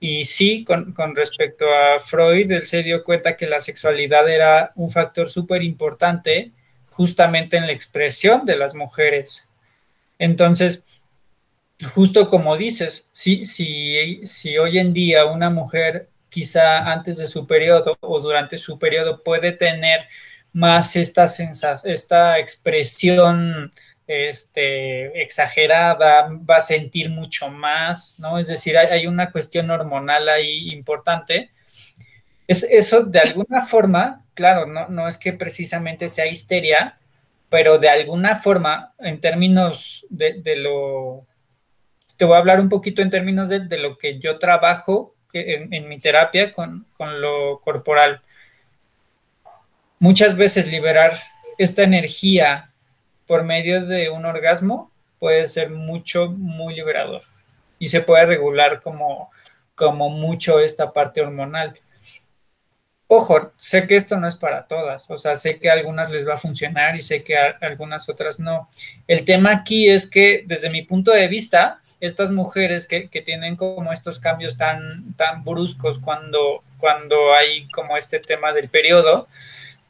Y 0.00 0.24
sí, 0.24 0.64
con, 0.64 0.92
con, 0.92 1.14
respecto 1.14 1.66
a 1.72 2.00
Freud, 2.00 2.50
él 2.50 2.66
se 2.66 2.82
dio 2.82 3.04
cuenta 3.04 3.36
que 3.36 3.46
la 3.46 3.60
sexualidad 3.60 4.28
era 4.28 4.72
un 4.74 4.90
factor 4.90 5.30
súper 5.30 5.62
importante 5.62 6.50
justamente 6.90 7.56
en 7.56 7.68
la 7.68 7.72
expresión 7.72 8.44
de 8.44 8.56
las 8.56 8.74
mujeres. 8.74 9.46
Entonces, 10.18 10.84
justo 11.94 12.28
como 12.28 12.56
dices, 12.56 13.08
si, 13.12 13.46
si, 13.46 14.26
si 14.26 14.58
hoy 14.58 14.78
en 14.78 14.92
día 14.92 15.26
una 15.26 15.50
mujer 15.50 16.08
quizá 16.30 16.90
antes 16.92 17.18
de 17.18 17.28
su 17.28 17.46
periodo 17.46 17.96
o 18.00 18.20
durante 18.20 18.58
su 18.58 18.76
periodo 18.76 19.22
puede 19.22 19.52
tener 19.52 20.08
más 20.54 20.96
esta 20.96 21.26
esta 21.84 22.38
expresión 22.38 23.72
este, 24.06 25.22
exagerada, 25.22 26.28
va 26.28 26.56
a 26.56 26.60
sentir 26.60 27.10
mucho 27.10 27.48
más, 27.48 28.16
¿no? 28.18 28.38
Es 28.38 28.48
decir, 28.48 28.76
hay, 28.76 29.06
una 29.06 29.30
cuestión 29.30 29.70
hormonal 29.70 30.28
ahí 30.28 30.70
importante. 30.72 31.50
Es, 32.46 32.62
eso 32.64 33.02
de 33.04 33.20
alguna 33.20 33.64
forma, 33.64 34.24
claro, 34.34 34.66
no, 34.66 34.88
no 34.88 35.08
es 35.08 35.16
que 35.16 35.32
precisamente 35.32 36.08
sea 36.08 36.26
histeria, 36.26 36.98
pero 37.48 37.78
de 37.78 37.88
alguna 37.88 38.36
forma, 38.36 38.94
en 38.98 39.20
términos 39.20 40.06
de, 40.10 40.42
lo, 40.56 41.26
te 42.16 42.24
voy 42.24 42.34
a 42.34 42.38
hablar 42.38 42.60
un 42.60 42.68
poquito 42.68 43.00
en 43.00 43.10
términos 43.10 43.48
de, 43.48 43.78
lo 43.78 43.96
que 43.96 44.18
yo 44.18 44.38
trabajo 44.38 45.14
en, 45.32 45.72
en 45.72 45.88
mi 45.88 45.98
terapia 45.98 46.52
con, 46.52 46.86
con, 46.96 47.20
lo 47.20 47.60
corporal. 47.60 48.22
Muchas 50.04 50.36
veces 50.36 50.70
liberar 50.70 51.14
esta 51.56 51.82
energía 51.82 52.70
por 53.26 53.42
medio 53.42 53.86
de 53.86 54.10
un 54.10 54.26
orgasmo 54.26 54.90
puede 55.18 55.46
ser 55.46 55.70
mucho, 55.70 56.30
muy 56.30 56.74
liberador 56.74 57.22
y 57.78 57.88
se 57.88 58.02
puede 58.02 58.26
regular 58.26 58.82
como, 58.82 59.30
como 59.74 60.10
mucho 60.10 60.60
esta 60.60 60.92
parte 60.92 61.22
hormonal. 61.22 61.80
Ojo, 63.06 63.52
sé 63.56 63.86
que 63.86 63.96
esto 63.96 64.18
no 64.18 64.28
es 64.28 64.36
para 64.36 64.66
todas, 64.66 65.08
o 65.08 65.16
sea, 65.16 65.36
sé 65.36 65.58
que 65.58 65.70
a 65.70 65.72
algunas 65.72 66.10
les 66.10 66.28
va 66.28 66.34
a 66.34 66.38
funcionar 66.46 66.94
y 66.96 67.00
sé 67.00 67.24
que 67.24 67.38
a 67.38 67.56
algunas 67.62 68.06
otras 68.10 68.38
no. 68.38 68.68
El 69.06 69.24
tema 69.24 69.52
aquí 69.52 69.88
es 69.88 70.06
que 70.06 70.44
desde 70.46 70.68
mi 70.68 70.82
punto 70.82 71.12
de 71.12 71.28
vista, 71.28 71.80
estas 71.98 72.30
mujeres 72.30 72.86
que, 72.86 73.08
que 73.08 73.22
tienen 73.22 73.56
como 73.56 73.90
estos 73.90 74.20
cambios 74.20 74.58
tan, 74.58 75.14
tan 75.14 75.44
bruscos 75.44 75.98
cuando, 75.98 76.62
cuando 76.76 77.32
hay 77.32 77.66
como 77.68 77.96
este 77.96 78.20
tema 78.20 78.52
del 78.52 78.68
periodo, 78.68 79.28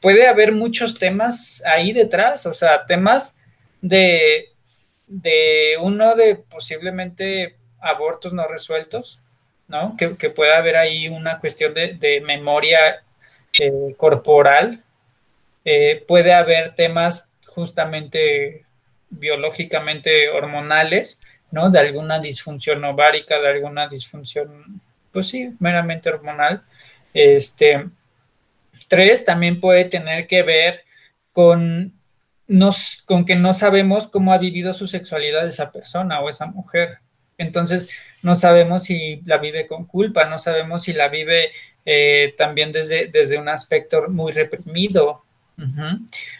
puede 0.05 0.29
haber 0.29 0.53
muchos 0.53 0.99
temas 0.99 1.63
ahí 1.65 1.95
detrás, 1.95 2.45
o 2.45 2.53
sea, 2.53 2.85
temas 2.85 3.39
de, 3.81 4.51
de 5.07 5.79
uno 5.81 6.15
de 6.15 6.37
posiblemente 6.37 7.57
abortos 7.81 8.35
no 8.35 8.47
resueltos, 8.47 9.23
¿no? 9.67 9.97
Que, 9.97 10.11
pueda 10.29 10.59
haber 10.59 10.77
ahí 10.77 11.09
una 11.09 11.41
cuestión 11.41 11.73
de, 11.73 11.95
de 11.95 12.21
memoria 12.21 13.03
eh, 13.59 13.95
corporal, 13.97 14.85
eh, 15.65 16.05
puede 16.07 16.35
haber 16.35 16.75
temas 16.75 17.33
justamente 17.47 18.67
biológicamente 19.09 20.29
hormonales, 20.29 21.19
¿no? 21.51 21.71
De 21.71 21.79
alguna 21.79 22.19
disfunción 22.19 22.85
ovárica, 22.85 23.41
de 23.41 23.49
alguna 23.49 23.89
disfunción, 23.89 24.83
pues 25.13 25.29
sí, 25.29 25.55
meramente 25.61 26.11
hormonal. 26.11 26.63
Este, 27.15 27.87
tres, 28.89 29.25
también 29.25 29.61
puede 29.61 29.85
tener 29.85 30.27
que 30.27 30.43
ver 30.43 30.83
con, 31.33 31.93
nos, 32.47 33.03
con 33.07 33.25
que 33.25 33.37
no 33.37 33.55
sabemos 33.55 34.07
cómo 34.07 34.33
ha 34.33 34.39
vivido 34.39 34.73
su 34.73 34.87
sexualidad 34.87 35.47
esa 35.47 35.73
persona 35.73 36.21
o 36.21 36.31
esa 36.31 36.47
mujer. 36.47 36.99
Entonces, 37.39 37.89
no 38.23 38.37
sabemos 38.37 38.85
si 38.85 39.21
la 39.25 39.39
vive 39.39 39.67
con 39.67 39.87
culpa, 39.87 40.27
no 40.27 40.39
sabemos 40.39 40.85
si 40.85 40.93
la 40.93 41.09
vive 41.09 41.51
eh, 41.85 42.35
también 42.39 42.73
desde, 42.73 43.09
desde 43.09 43.39
un 43.39 43.49
aspecto 43.49 44.09
muy 44.09 44.33
reprimido. 44.33 45.23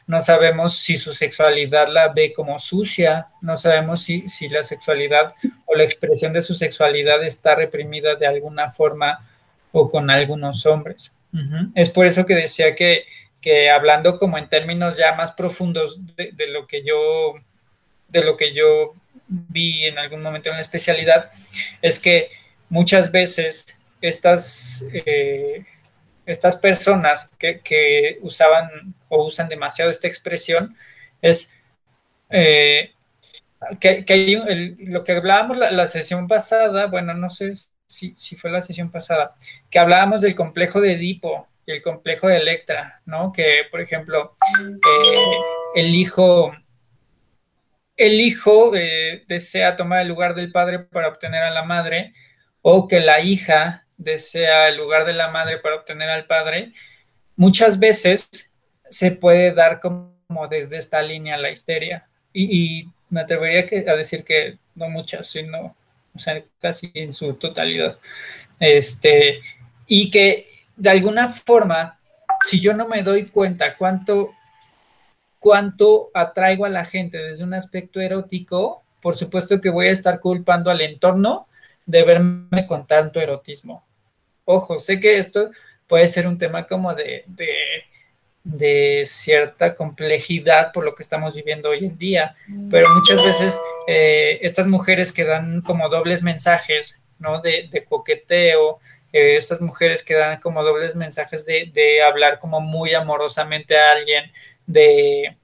No 0.09 0.21
sabemos 0.21 0.77
si 0.77 0.97
su 0.97 1.13
sexualidad 1.13 1.87
la 1.87 2.09
ve 2.09 2.33
como 2.33 2.59
sucia, 2.59 3.29
no 3.43 3.57
sabemos 3.57 4.03
si, 4.03 4.29
si 4.29 4.49
la 4.49 4.65
sexualidad 4.65 5.35
o 5.67 5.77
la 5.77 5.85
expresión 5.85 6.33
de 6.33 6.43
su 6.43 6.57
sexualidad 6.57 7.23
está 7.23 7.55
reprimida 7.55 8.17
de 8.17 8.27
alguna 8.27 8.73
forma 8.73 9.25
o 9.71 9.89
con 9.89 10.11
algunos 10.11 10.67
hombres. 10.67 11.13
Es 11.75 11.91
por 11.91 12.07
eso 12.07 12.25
que 12.25 12.35
decía 12.35 12.75
que, 12.75 13.05
que, 13.41 13.71
hablando 13.71 14.19
como 14.19 14.39
en 14.39 14.49
términos 14.49 14.97
ya 14.97 15.15
más 15.15 15.33
profundos 15.33 15.99
de, 16.17 16.33
lo 16.49 16.67
que 16.67 16.85
yo 16.85 17.35
de 18.09 18.23
lo 18.23 18.37
que 18.37 18.55
yo 18.55 18.95
vi 19.27 19.85
en 19.85 19.99
algún 19.99 20.23
momento 20.23 20.51
en 20.51 20.57
la 20.57 20.61
especialidad, 20.61 21.31
es 21.83 21.99
que 21.99 22.31
muchas 22.69 23.11
veces 23.11 23.79
estas, 24.01 24.87
eh, 24.93 25.65
estas 26.27 26.57
personas 26.57 27.31
que, 27.39 27.61
que, 27.61 28.19
usaban 28.23 28.95
o 29.09 29.25
usan 29.25 29.49
demasiado 29.49 29.91
esta 29.91 30.07
expresión 30.07 30.77
es 31.21 31.55
eh, 32.31 32.93
que, 33.81 34.05
hay 34.09 34.77
lo 34.87 35.05
que 35.05 35.13
hablábamos 35.13 35.57
la, 35.57 35.71
la, 35.71 35.89
sesión 35.89 36.29
pasada, 36.29 36.87
bueno, 36.87 37.15
no 37.15 37.31
sé 37.31 37.53
si, 37.87 38.15
si, 38.17 38.37
fue 38.37 38.51
la 38.51 38.61
sesión 38.61 38.91
pasada, 38.91 39.35
que 39.71 39.79
hablábamos 39.79 40.21
del 40.21 40.35
complejo 40.35 40.81
de 40.81 40.93
Edipo 40.93 41.49
y 41.67 41.73
el 41.73 41.83
complejo 41.83 42.29
de 42.29 42.37
Electra, 42.37 43.01
¿no? 43.07 43.33
Que, 43.33 43.63
por 43.71 43.81
ejemplo, 43.81 44.35
eh, 44.61 45.37
el 45.75 45.95
hijo 45.95 46.53
el 47.97 48.21
hijo 48.21 48.75
eh, 48.75 49.25
desea 49.29 49.77
tomar 49.77 50.03
el 50.03 50.09
lugar 50.09 50.35
del 50.35 50.51
padre 50.51 50.81
para 50.81 51.09
obtener 51.09 51.43
a 51.43 51.51
la 51.51 51.65
madre 51.65 52.13
o 52.63 52.89
que 52.89 53.01
la 53.01 53.21
hija 53.21 53.87
desea 53.97 54.69
el 54.69 54.77
lugar 54.77 55.05
de 55.05 55.13
la 55.13 55.31
madre 55.31 55.59
para 55.59 55.77
obtener 55.77 56.09
al 56.09 56.27
padre, 56.27 56.73
muchas 57.37 57.79
veces 57.79 58.53
se 58.89 59.13
puede 59.13 59.53
dar 59.53 59.81
como 59.81 60.15
desde 60.51 60.79
esta 60.79 61.03
línea 61.03 61.39
la 61.39 61.51
histeria. 61.51 62.09
Y, 62.33 62.81
y 62.81 62.89
me 63.11 63.21
atrevería 63.21 63.93
a 63.93 63.97
decir 63.97 64.25
que 64.25 64.59
no 64.75 64.89
muchas, 64.89 65.29
sino 65.29 65.77
o 66.15 66.19
sea, 66.19 66.43
casi 66.61 66.91
en 66.95 67.13
su 67.13 67.35
totalidad. 67.35 67.99
Este, 68.61 69.41
y 69.87 70.11
que 70.11 70.47
de 70.77 70.91
alguna 70.91 71.29
forma, 71.29 71.99
si 72.45 72.61
yo 72.61 72.73
no 72.73 72.89
me 72.89 73.03
doy 73.03 73.27
cuenta 73.27 73.77
cuánto, 73.77 74.33
cuánto 75.39 76.11
atraigo 76.15 76.65
a 76.65 76.71
la 76.71 76.85
gente 76.85 77.19
desde 77.19 77.45
un 77.45 77.55
aspecto 77.55 78.01
erótico, 78.01 78.83
por 79.01 79.17
supuesto 79.17 79.61
que 79.61 79.71
voy 79.71 79.89
a 79.89 79.93
estar 79.93 80.21
culpando 80.21 80.71
al 80.71 80.81
entorno 80.81 81.47
de 81.87 82.03
verme 82.03 82.67
con 82.67 82.87
tanto 82.87 83.21
erotismo. 83.21 83.85
Ojo, 84.45 84.79
sé 84.79 85.01
que 85.01 85.19
esto 85.19 85.51
puede 85.87 86.09
ser 86.09 86.27
un 86.27 86.39
tema 86.39 86.67
como 86.67 86.95
de, 86.95 87.25
de, 87.27 87.49
de 88.45 89.05
cierta 89.07 89.75
complejidad 89.75 90.71
por 90.73 90.85
lo 90.85 90.95
que 90.95 91.03
estamos 91.03 91.35
viviendo 91.35 91.71
hoy 91.71 91.87
en 91.87 91.97
día, 91.97 92.37
pero 92.71 92.95
muchas 92.95 93.23
veces 93.25 93.59
eh, 93.89 94.39
estas 94.43 94.67
mujeres 94.67 95.13
que 95.13 95.25
dan 95.25 95.63
como 95.63 95.89
dobles 95.89 96.23
mensajes, 96.23 97.03
¿no? 97.19 97.41
De, 97.41 97.69
de 97.73 97.85
coqueteo, 97.85 98.81
eh, 99.15 99.37
estas 99.37 99.63
mujeres 99.63 100.05
que 100.05 100.15
dan 100.15 100.41
como 100.41 100.63
dobles 100.63 100.95
mensajes 100.95 101.47
de, 101.47 101.71
de 101.73 102.03
hablar 102.03 102.39
como 102.39 102.61
muy 102.61 102.93
amorosamente 102.93 103.79
a 103.79 103.93
alguien, 103.93 104.31
de, 104.67 105.39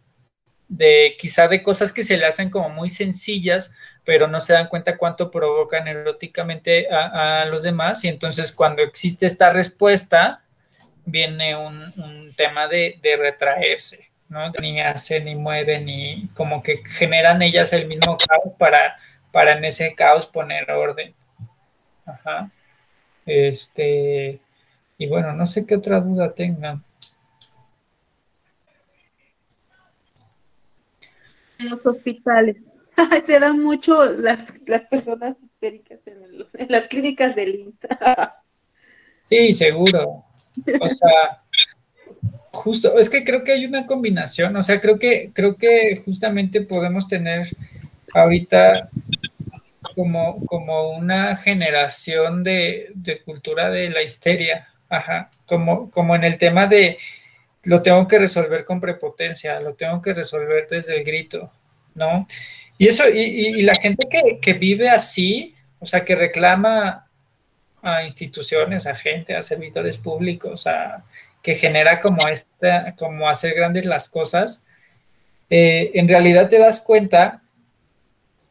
de 0.69 1.17
quizá 1.19 1.49
de 1.49 1.63
cosas 1.63 1.95
que 1.95 2.03
se 2.03 2.19
le 2.19 2.27
hacen 2.27 2.51
como 2.51 2.69
muy 2.69 2.91
sencillas, 2.91 3.73
pero 4.05 4.29
no 4.29 4.41
se 4.43 4.53
dan 4.53 4.69
cuenta 4.69 4.99
cuánto 4.99 5.31
provocan 5.31 5.89
eróticamente 5.89 6.87
a, 6.91 7.43
a 7.43 7.45
los 7.47 7.63
demás 7.63 8.05
y 8.05 8.09
entonces 8.09 8.53
cuando 8.53 8.83
existe 8.83 9.25
esta 9.25 9.51
respuesta 9.51 10.43
viene 11.11 11.57
un, 11.57 11.93
un 11.97 12.35
tema 12.37 12.69
de, 12.69 12.99
de, 13.03 13.17
retraerse, 13.17 14.11
¿no? 14.29 14.51
Ni 14.61 14.81
hacen, 14.81 15.25
ni 15.25 15.35
mueven, 15.35 15.85
ni 15.85 16.29
como 16.35 16.63
que 16.63 16.83
generan 16.85 17.43
ellas 17.43 17.73
el 17.73 17.87
mismo 17.87 18.17
caos 18.17 18.55
para, 18.59 18.97
para 19.33 19.57
en 19.57 19.65
ese 19.65 19.95
caos 19.95 20.27
poner 20.27 20.71
orden. 20.71 21.15
Ajá. 22.07 22.51
Este, 23.27 24.41
y 24.99 25.07
bueno, 25.07 25.33
no 25.33 25.47
sé 25.47 25.67
qué 25.67 25.77
otra 25.77 26.01
duda 26.01 26.33
tengan. 26.35 26.85
En 31.59 31.71
los 31.71 31.85
hospitales. 31.85 32.73
Se 33.27 33.39
dan 33.39 33.61
mucho 33.61 34.05
las, 34.05 34.53
las 34.67 34.83
personas 34.83 35.37
histéricas 35.43 36.07
en, 36.07 36.23
el, 36.23 36.47
en, 36.55 36.71
las 36.71 36.87
clínicas 36.89 37.35
del 37.35 37.55
IMSS. 37.55 37.79
sí, 39.23 39.53
seguro. 39.55 40.25
O 40.81 40.89
sea, 40.89 41.43
justo, 42.53 42.99
es 42.99 43.09
que 43.09 43.25
creo 43.25 43.45
que 43.45 43.53
hay 43.53 43.65
una 43.65 43.87
combinación, 43.87 44.57
o 44.57 44.63
sea, 44.63 44.81
creo 44.81 44.99
que, 44.99 45.31
creo 45.33 45.57
que 45.57 46.01
justamente 46.05 46.61
podemos 46.63 47.09
tener 47.09 47.49
ahorita 48.15 48.91
como, 49.95 50.45
como 50.47 50.91
una 50.91 51.37
generación 51.37 52.43
de, 52.43 52.91
de 52.95 53.23
cultura 53.23 53.71
de 53.71 53.91
la 53.91 54.03
histeria, 54.03 54.69
ajá, 54.89 55.31
como, 55.47 55.91
como 55.91 56.15
en 56.15 56.25
el 56.25 56.39
tema 56.39 56.67
de, 56.67 56.99
lo 57.65 57.83
tengo 57.83 58.07
que 58.09 58.19
resolver 58.19 58.65
con 58.65 58.81
prepotencia, 58.81 59.61
lo 59.61 59.75
tengo 59.75 60.01
que 60.03 60.15
resolver 60.15 60.67
desde 60.69 60.99
el 60.99 61.05
grito, 61.05 61.53
¿no? 61.95 62.27
Y 62.79 62.89
eso, 62.89 63.05
y, 63.09 63.63
la 63.63 63.75
gente 63.75 64.09
que, 64.09 64.39
que, 64.41 64.55
vive 64.55 64.89
así, 64.89 65.55
o 65.81 65.87
sea, 65.87 66.05
que 66.05 66.17
reclama 66.17 67.10
a 67.83 68.05
instituciones, 68.05 68.87
a 68.87 68.95
gente, 68.95 69.35
a 69.35 69.43
servidores 69.43 69.99
públicos, 69.99 70.67
a, 70.67 71.05
que 71.43 71.55
genera 71.55 72.01
como 72.01 72.29
esta, 72.29 72.95
como 72.97 73.29
hacer 73.29 73.55
grandes 73.55 73.87
las 73.87 74.09
cosas, 74.09 74.67
eh, 75.49 75.91
en 75.95 76.09
realidad 76.09 76.49
te 76.49 76.59
das 76.59 76.81
cuenta 76.81 77.43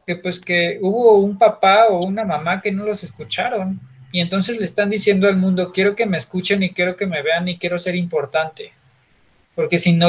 que 0.06 0.16
pues 0.16 0.40
que 0.40 0.78
hubo 0.82 1.18
un 1.18 1.38
papá 1.38 1.86
o 1.88 2.04
una 2.06 2.24
mamá 2.24 2.60
que 2.60 2.72
no 2.72 2.84
los 2.84 3.04
escucharon 3.04 3.80
y 4.12 4.20
entonces 4.20 4.58
le 4.58 4.64
están 4.64 4.90
diciendo 4.90 5.28
al 5.28 5.36
mundo, 5.36 5.72
quiero 5.72 5.94
que 5.94 6.06
me 6.06 6.16
escuchen 6.16 6.62
y 6.62 6.70
quiero 6.70 6.96
que 6.96 7.06
me 7.06 7.22
vean 7.22 7.46
y 7.48 7.58
quiero 7.58 7.78
ser 7.78 7.94
importante. 7.94 8.72
Porque 9.54 9.78
si 9.78 9.92
no, 9.92 10.08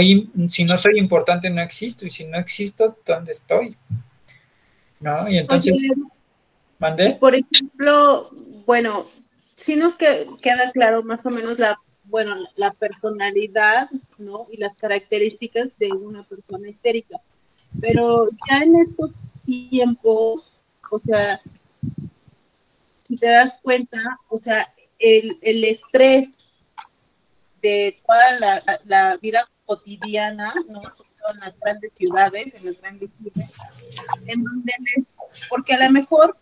si 0.49 0.65
no 0.65 0.77
soy 0.77 0.97
importante 0.97 1.49
no 1.49 1.61
existo 1.61 2.05
y 2.05 2.09
si 2.09 2.25
no 2.25 2.37
existo, 2.39 2.97
¿dónde 3.05 3.31
estoy? 3.31 3.75
¿No? 4.99 5.29
Y 5.29 5.37
entonces... 5.37 5.81
¿Mandé? 6.79 7.11
Por 7.11 7.35
ejemplo, 7.35 8.31
bueno, 8.65 9.07
si 9.55 9.75
nos 9.75 9.95
queda 9.95 10.71
claro 10.71 11.03
más 11.03 11.25
o 11.25 11.29
menos 11.29 11.59
la 11.59 11.79
bueno, 12.11 12.33
la 12.55 12.71
personalidad, 12.71 13.89
¿no? 14.17 14.47
Y 14.51 14.57
las 14.57 14.75
características 14.75 15.69
de 15.79 15.89
una 15.93 16.23
persona 16.23 16.69
histérica. 16.69 17.17
Pero 17.79 18.27
ya 18.49 18.63
en 18.63 18.75
estos 18.75 19.11
tiempos, 19.45 20.53
o 20.91 20.99
sea, 20.99 21.41
si 23.01 23.15
te 23.15 23.27
das 23.27 23.57
cuenta, 23.63 23.97
o 24.27 24.37
sea, 24.37 24.73
el, 24.99 25.39
estrés 25.41 26.37
de 27.61 27.99
toda 28.05 28.61
la, 28.83 29.17
vida 29.17 29.49
cotidiana, 29.65 30.53
¿no? 30.67 30.81
En 31.31 31.39
las 31.39 31.57
grandes 31.59 31.93
ciudades, 31.93 32.53
en 32.55 32.65
las 32.65 32.81
grandes 32.81 33.11
ciudades, 33.15 33.53
en 34.25 34.43
donde 34.43 34.73
les, 34.79 35.13
porque 35.49 35.75
a 35.75 35.85
lo 35.85 35.91
mejor 35.91 36.35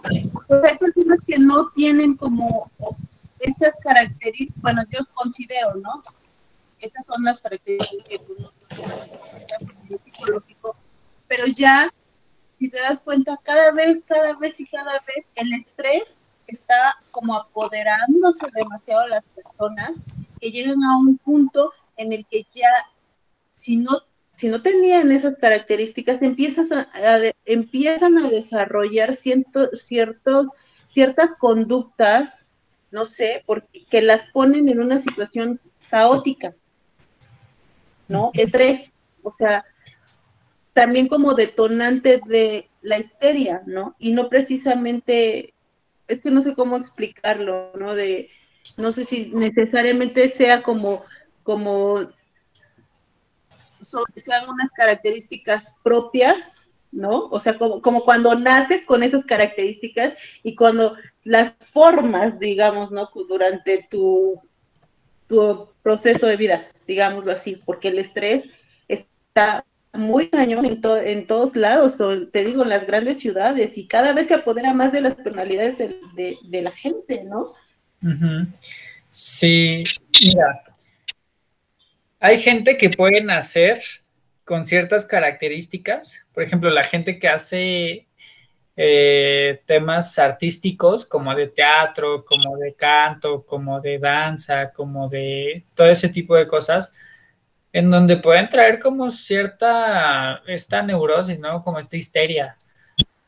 pues, 0.00 0.64
hay 0.64 0.78
personas 0.78 1.20
que 1.26 1.38
no 1.38 1.70
tienen 1.70 2.16
como 2.16 2.70
esas 3.40 3.76
características, 3.82 4.62
bueno, 4.62 4.82
yo 4.90 5.00
considero, 5.14 5.74
¿no? 5.76 6.02
Esas 6.78 7.04
son 7.06 7.22
las 7.22 7.40
características 7.40 8.04
que 8.08 8.18
psicológico, 9.98 10.76
pero 11.28 11.46
ya, 11.46 11.92
si 12.58 12.70
te 12.70 12.78
das 12.80 13.00
cuenta, 13.00 13.38
cada 13.42 13.72
vez, 13.72 14.04
cada 14.06 14.34
vez 14.38 14.60
y 14.60 14.66
cada 14.66 14.92
vez 15.06 15.26
el 15.34 15.52
estrés 15.54 16.20
está 16.46 16.96
como 17.10 17.34
apoderándose 17.34 18.46
demasiado 18.52 19.02
a 19.02 19.08
las 19.08 19.24
personas 19.24 19.92
que 20.40 20.50
llegan 20.50 20.82
a 20.82 20.96
un 20.96 21.18
punto 21.18 21.72
en 21.96 22.12
el 22.12 22.26
que 22.26 22.44
ya, 22.52 22.70
si 23.50 23.76
no, 23.76 23.90
si 24.42 24.48
no 24.48 24.60
tenían 24.60 25.12
esas 25.12 25.36
características, 25.36 26.20
empiezas 26.20 26.66
empiezan 27.44 28.18
a 28.18 28.28
desarrollar 28.28 29.14
ciertos, 29.14 30.50
ciertas 30.88 31.30
conductas 31.38 32.42
no 32.90 33.04
sé, 33.04 33.44
porque 33.46 34.02
las 34.02 34.26
ponen 34.32 34.68
en 34.68 34.80
una 34.80 34.98
situación 34.98 35.60
caótica, 35.88 36.56
¿no? 38.08 38.32
Estrés, 38.34 38.92
o 39.22 39.30
sea, 39.30 39.64
también 40.72 41.06
como 41.06 41.34
detonante 41.34 42.20
de 42.26 42.68
la 42.82 42.98
histeria, 42.98 43.62
¿no? 43.64 43.94
Y 44.00 44.10
no 44.10 44.28
precisamente, 44.28 45.54
es 46.08 46.20
que 46.20 46.32
no 46.32 46.42
sé 46.42 46.56
cómo 46.56 46.76
explicarlo, 46.76 47.70
¿no? 47.78 47.94
De, 47.94 48.28
no 48.76 48.90
sé 48.90 49.04
si 49.04 49.30
necesariamente 49.34 50.28
sea 50.28 50.62
como, 50.64 51.04
como, 51.44 52.10
sean 54.16 54.48
unas 54.48 54.70
características 54.70 55.76
propias, 55.82 56.54
¿no? 56.90 57.26
O 57.30 57.40
sea, 57.40 57.58
como, 57.58 57.80
como 57.80 58.04
cuando 58.04 58.34
naces 58.34 58.84
con 58.84 59.02
esas 59.02 59.24
características 59.24 60.14
y 60.42 60.54
cuando 60.54 60.96
las 61.24 61.54
formas, 61.58 62.38
digamos, 62.38 62.90
¿no? 62.90 63.08
Durante 63.28 63.86
tu, 63.90 64.40
tu 65.26 65.68
proceso 65.82 66.26
de 66.26 66.36
vida, 66.36 66.66
digámoslo 66.86 67.32
así, 67.32 67.56
porque 67.56 67.88
el 67.88 67.98
estrés 67.98 68.44
está 68.88 69.64
muy 69.92 70.28
cañón 70.28 70.64
en, 70.64 70.80
en 71.06 71.26
todos 71.26 71.54
lados, 71.54 71.94
te 72.32 72.44
digo, 72.44 72.62
en 72.62 72.70
las 72.70 72.86
grandes 72.86 73.18
ciudades, 73.18 73.76
y 73.76 73.86
cada 73.86 74.12
vez 74.12 74.28
se 74.28 74.34
apodera 74.34 74.72
más 74.72 74.92
de 74.92 75.00
las 75.00 75.14
personalidades 75.16 75.76
de, 75.78 76.62
la 76.62 76.70
gente, 76.70 77.24
¿no? 77.24 77.54
Sí, 79.10 79.82
mira, 80.20 80.64
hay 82.22 82.38
gente 82.38 82.76
que 82.76 82.88
puede 82.88 83.20
nacer 83.20 83.80
con 84.44 84.64
ciertas 84.64 85.04
características, 85.04 86.24
por 86.32 86.44
ejemplo, 86.44 86.70
la 86.70 86.84
gente 86.84 87.18
que 87.18 87.28
hace 87.28 88.06
eh, 88.76 89.60
temas 89.66 90.16
artísticos 90.20 91.04
como 91.04 91.34
de 91.34 91.48
teatro, 91.48 92.24
como 92.24 92.56
de 92.58 92.74
canto, 92.74 93.44
como 93.44 93.80
de 93.80 93.98
danza, 93.98 94.70
como 94.70 95.08
de 95.08 95.64
todo 95.74 95.88
ese 95.88 96.10
tipo 96.10 96.36
de 96.36 96.46
cosas, 96.46 96.92
en 97.72 97.90
donde 97.90 98.16
pueden 98.18 98.48
traer 98.48 98.78
como 98.78 99.10
cierta, 99.10 100.42
esta 100.46 100.80
neurosis, 100.80 101.40
¿no? 101.40 101.64
Como 101.64 101.80
esta 101.80 101.96
histeria. 101.96 102.54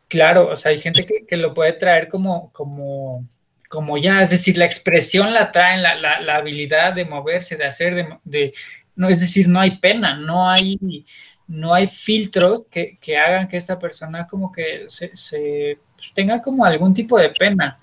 Claro, 0.06 0.50
o 0.50 0.56
sea, 0.56 0.70
hay 0.70 0.78
gente 0.78 1.02
que, 1.26 1.36
lo 1.36 1.52
puede 1.52 1.72
traer 1.72 2.08
como, 2.08 2.52
como, 2.52 3.26
como 3.68 3.98
ya, 3.98 4.22
es 4.22 4.30
decir, 4.30 4.56
la 4.56 4.66
expresión 4.66 5.34
la 5.34 5.50
traen, 5.50 5.82
la, 5.82 5.96
la, 5.96 6.36
habilidad 6.36 6.92
de 6.92 7.04
moverse, 7.04 7.56
de 7.56 7.64
hacer, 7.64 7.94
de, 7.96 8.18
de, 8.22 8.54
no, 8.96 9.08
es 9.08 9.20
decir, 9.20 9.48
no 9.48 9.60
hay 9.60 9.78
pena, 9.78 10.16
no 10.16 10.48
hay 10.48 11.04
no 11.46 11.74
hay 11.74 11.86
filtros 11.86 12.66
que, 12.70 12.98
hagan 13.16 13.48
que 13.48 13.56
esta 13.56 13.78
persona 13.78 14.26
como 14.26 14.50
que 14.50 14.86
se, 14.88 15.78
pues, 15.96 16.12
tenga 16.14 16.40
como 16.40 16.64
algún 16.64 16.94
tipo 16.94 17.18
de 17.18 17.30
pena. 17.30 17.76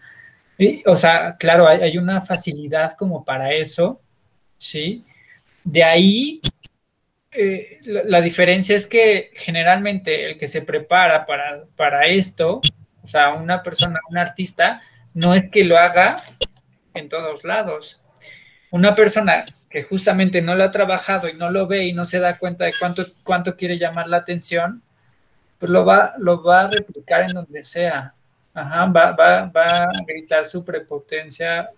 O 0.86 0.97
sea, 0.97 1.36
claro, 1.38 1.67
hay, 1.67 1.97
una 1.97 2.21
facilidad 2.21 2.93
como 2.93 3.24
para 3.24 3.54
eso, 3.54 4.02
¿sí? 4.58 5.04
De 5.63 5.84
ahí, 5.84 6.39
eh, 7.32 7.80
la, 7.86 8.21
diferencia 8.21 8.76
es 8.76 8.88
que 8.88 9.32
generalmente 9.34 10.32
el 10.32 10.38
que 10.38 10.47
se 10.47 10.62
prepara 10.62 11.26
para, 11.26 11.65
para 11.76 12.06
esto, 12.08 12.62
o 13.04 13.08
sea, 13.08 13.34
una 13.34 13.63
persona, 13.63 14.00
un 14.10 14.17
artista, 14.17 14.82
no 15.13 15.34
es 15.34 15.50
que 15.50 15.63
lo 15.63 15.78
haga 15.78 16.15
en 16.93 17.10
todos 17.10 17.43
lados. 17.43 18.02
Una 18.72 18.96
persona 18.96 19.44
que 19.70 19.84
justamente 19.84 20.42
no 20.42 20.56
lo 20.56 20.64
ha 20.64 20.72
trabajado 20.72 21.30
y 21.30 21.34
no 21.34 21.50
lo 21.52 21.68
ve 21.68 21.86
y 21.86 21.94
no 21.94 22.06
se 22.06 22.20
da 22.20 22.38
cuenta 22.38 22.66
de 22.66 22.74
cuánto, 22.78 23.04
cuánto 23.24 23.56
quiere 23.56 23.78
llamar 23.78 24.08
la 24.08 24.18
atención, 24.18 24.82
pues 25.60 25.70
lo 25.70 25.86
va, 25.86 26.14
lo 26.18 26.42
va 26.44 26.62
a 26.62 26.70
replicar 26.70 27.22
en 27.22 27.34
donde 27.34 27.64
sea. 27.64 28.14
Ajá, 28.54 28.86
va, 28.86 29.12
va, 29.12 29.46
va 29.46 29.66
a 29.66 29.90
gritar 30.06 30.46
su 30.46 30.66
prepotencia 30.66 31.70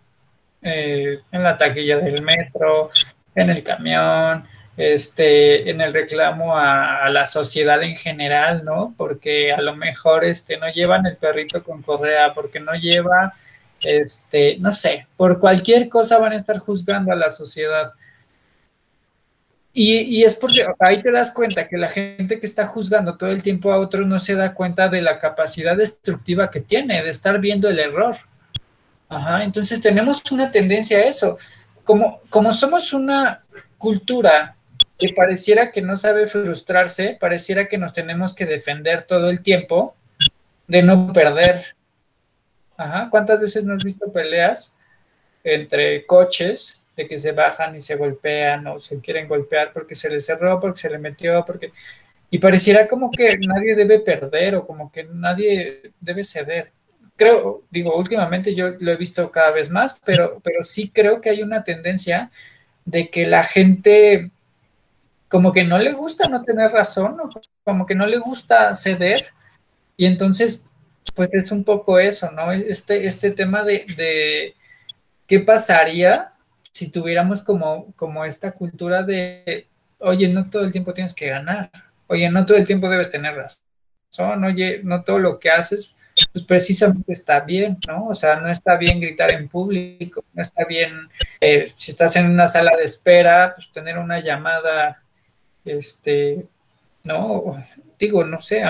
eh, 0.61 1.19
en 1.31 1.43
la 1.43 1.57
taquilla 1.57 1.97
del 1.97 2.23
metro, 2.23 2.89
en 3.35 3.49
el 3.49 3.63
camión, 3.63 4.45
este, 4.77 5.69
en 5.69 5.81
el 5.81 5.93
reclamo 5.93 6.57
a, 6.57 7.09
la 7.09 7.25
sociedad 7.25 7.83
en 7.83 7.95
general, 7.95 8.63
¿no? 8.63 8.93
Porque 8.97 9.51
a 9.51 9.61
lo 9.61 9.75
mejor 9.75 10.23
este, 10.23 10.57
no 10.57 10.71
llevan 10.71 11.05
el 11.05 11.17
perrito 11.17 11.63
con 11.63 11.81
correa, 11.81 12.33
porque 12.33 12.59
no 12.59 12.73
lleva 12.73 13.33
este, 13.83 14.57
no 14.59 14.73
sé, 14.73 15.07
por 15.17 15.39
cualquier 15.39 15.89
cosa 15.89 16.17
van 16.17 16.33
a 16.33 16.37
estar 16.37 16.57
juzgando 16.57 17.11
a 17.11 17.15
la 17.15 17.29
sociedad. 17.29 17.93
Y, 19.75 20.23
es 20.23 20.35
porque 20.35 20.63
ahí 20.79 21.01
te 21.01 21.11
das 21.11 21.31
cuenta 21.31 21.67
que 21.67 21.77
la 21.77 21.89
gente 21.89 22.39
que 22.39 22.45
está 22.45 22.67
juzgando 22.67 23.17
todo 23.17 23.31
el 23.31 23.41
tiempo 23.41 23.73
a 23.73 23.79
otros 23.79 24.05
no 24.05 24.19
se 24.19 24.35
da 24.35 24.53
cuenta 24.53 24.87
de 24.87 25.01
la 25.01 25.17
capacidad 25.17 25.75
destructiva 25.75 26.51
que 26.51 26.61
tiene, 26.61 27.01
de 27.01 27.09
estar 27.09 27.39
viendo 27.39 27.67
el 27.67 27.79
error. 27.79 28.15
Ajá, 29.09 29.43
entonces 29.43 29.81
tenemos 29.81 30.21
una 30.31 30.51
tendencia 30.51 30.99
a 30.99 31.05
eso. 31.05 31.39
Como, 31.83 32.21
como 32.29 32.53
somos 32.53 32.93
una 32.93 33.43
cultura 33.79 34.55
que 34.97 35.11
pareciera 35.15 35.71
que 35.71 35.81
no 35.81 35.97
sabe 35.97 36.27
frustrarse, 36.27 37.17
pareciera 37.19 37.67
que 37.67 37.79
nos 37.79 37.93
tenemos 37.93 38.35
que 38.35 38.45
defender 38.45 39.03
todo 39.07 39.31
el 39.31 39.41
tiempo 39.41 39.95
de 40.67 40.83
no 40.83 41.11
perder, 41.13 41.75
Ajá, 42.77 43.07
¿cuántas 43.09 43.39
veces 43.39 43.65
no 43.65 43.73
has 43.73 43.83
visto 43.83 44.11
peleas 44.11 44.75
entre 45.43 46.05
coches 46.05 46.81
de 46.95 47.07
que 47.07 47.17
se 47.17 47.31
bajan 47.31 47.75
y 47.75 47.81
se 47.81 47.95
golpean 47.95 48.67
o 48.67 48.79
se 48.79 48.99
quieren 48.99 49.27
golpear 49.27 49.73
porque 49.73 49.95
se 49.95 50.09
les 50.09 50.25
cerró, 50.25 50.59
porque 50.59 50.79
se 50.79 50.89
le 50.89 50.97
metió, 50.97 51.43
porque... 51.45 51.71
Y 52.29 52.39
pareciera 52.39 52.87
como 52.87 53.11
que 53.11 53.29
nadie 53.47 53.75
debe 53.75 53.99
perder 53.99 54.55
o 54.55 54.65
como 54.65 54.91
que 54.91 55.03
nadie 55.03 55.91
debe 55.99 56.23
ceder. 56.23 56.71
Creo, 57.15 57.63
digo, 57.69 57.95
últimamente 57.95 58.55
yo 58.55 58.69
lo 58.79 58.91
he 58.91 58.97
visto 58.97 59.29
cada 59.29 59.51
vez 59.51 59.69
más, 59.69 60.01
pero, 60.03 60.39
pero 60.43 60.63
sí 60.63 60.89
creo 60.89 61.21
que 61.21 61.29
hay 61.29 61.43
una 61.43 61.63
tendencia 61.63 62.31
de 62.85 63.09
que 63.09 63.27
la 63.27 63.43
gente 63.43 64.31
como 65.27 65.51
que 65.51 65.63
no 65.63 65.77
le 65.79 65.93
gusta 65.93 66.29
no 66.29 66.41
tener 66.41 66.71
razón 66.71 67.19
o 67.19 67.29
como 67.63 67.85
que 67.85 67.95
no 67.95 68.05
le 68.05 68.17
gusta 68.17 68.73
ceder 68.75 69.33
y 69.97 70.05
entonces 70.05 70.65
pues 71.15 71.33
es 71.33 71.51
un 71.51 71.63
poco 71.63 71.99
eso, 71.99 72.31
¿no? 72.31 72.51
Este, 72.51 73.05
este 73.07 73.31
tema 73.31 73.63
de, 73.63 74.55
qué 75.27 75.39
pasaría 75.39 76.33
si 76.71 76.89
tuviéramos 76.89 77.41
como, 77.41 77.93
como 77.95 78.25
esta 78.25 78.51
cultura 78.51 79.03
de, 79.03 79.67
oye, 79.99 80.27
no 80.27 80.49
todo 80.49 80.63
el 80.63 80.71
tiempo 80.71 80.93
tienes 80.93 81.13
que 81.13 81.27
ganar, 81.27 81.69
oye, 82.07 82.29
no 82.29 82.45
todo 82.45 82.57
el 82.57 82.65
tiempo 82.65 82.89
debes 82.89 83.11
tener 83.11 83.35
razón, 83.35 84.43
oye, 84.43 84.81
no 84.83 85.03
todo 85.03 85.19
lo 85.19 85.39
que 85.39 85.51
haces, 85.51 85.95
pues 86.31 86.45
precisamente 86.45 87.13
está 87.13 87.39
bien, 87.39 87.77
¿no? 87.87 88.07
O 88.07 88.13
sea, 88.13 88.39
no 88.39 88.49
está 88.49 88.77
bien 88.77 88.99
gritar 88.99 89.33
en 89.33 89.47
público, 89.49 90.23
no 90.33 90.41
está 90.41 90.65
bien, 90.65 91.09
eh, 91.39 91.65
si 91.75 91.91
estás 91.91 92.15
en 92.15 92.29
una 92.29 92.47
sala 92.47 92.71
de 92.77 92.83
espera, 92.83 93.53
pues 93.55 93.71
tener 93.71 93.97
una 93.97 94.19
llamada, 94.19 95.01
este, 95.65 96.45
no, 97.03 97.63
digo, 97.99 98.23
no 98.23 98.41
sé, 98.41 98.61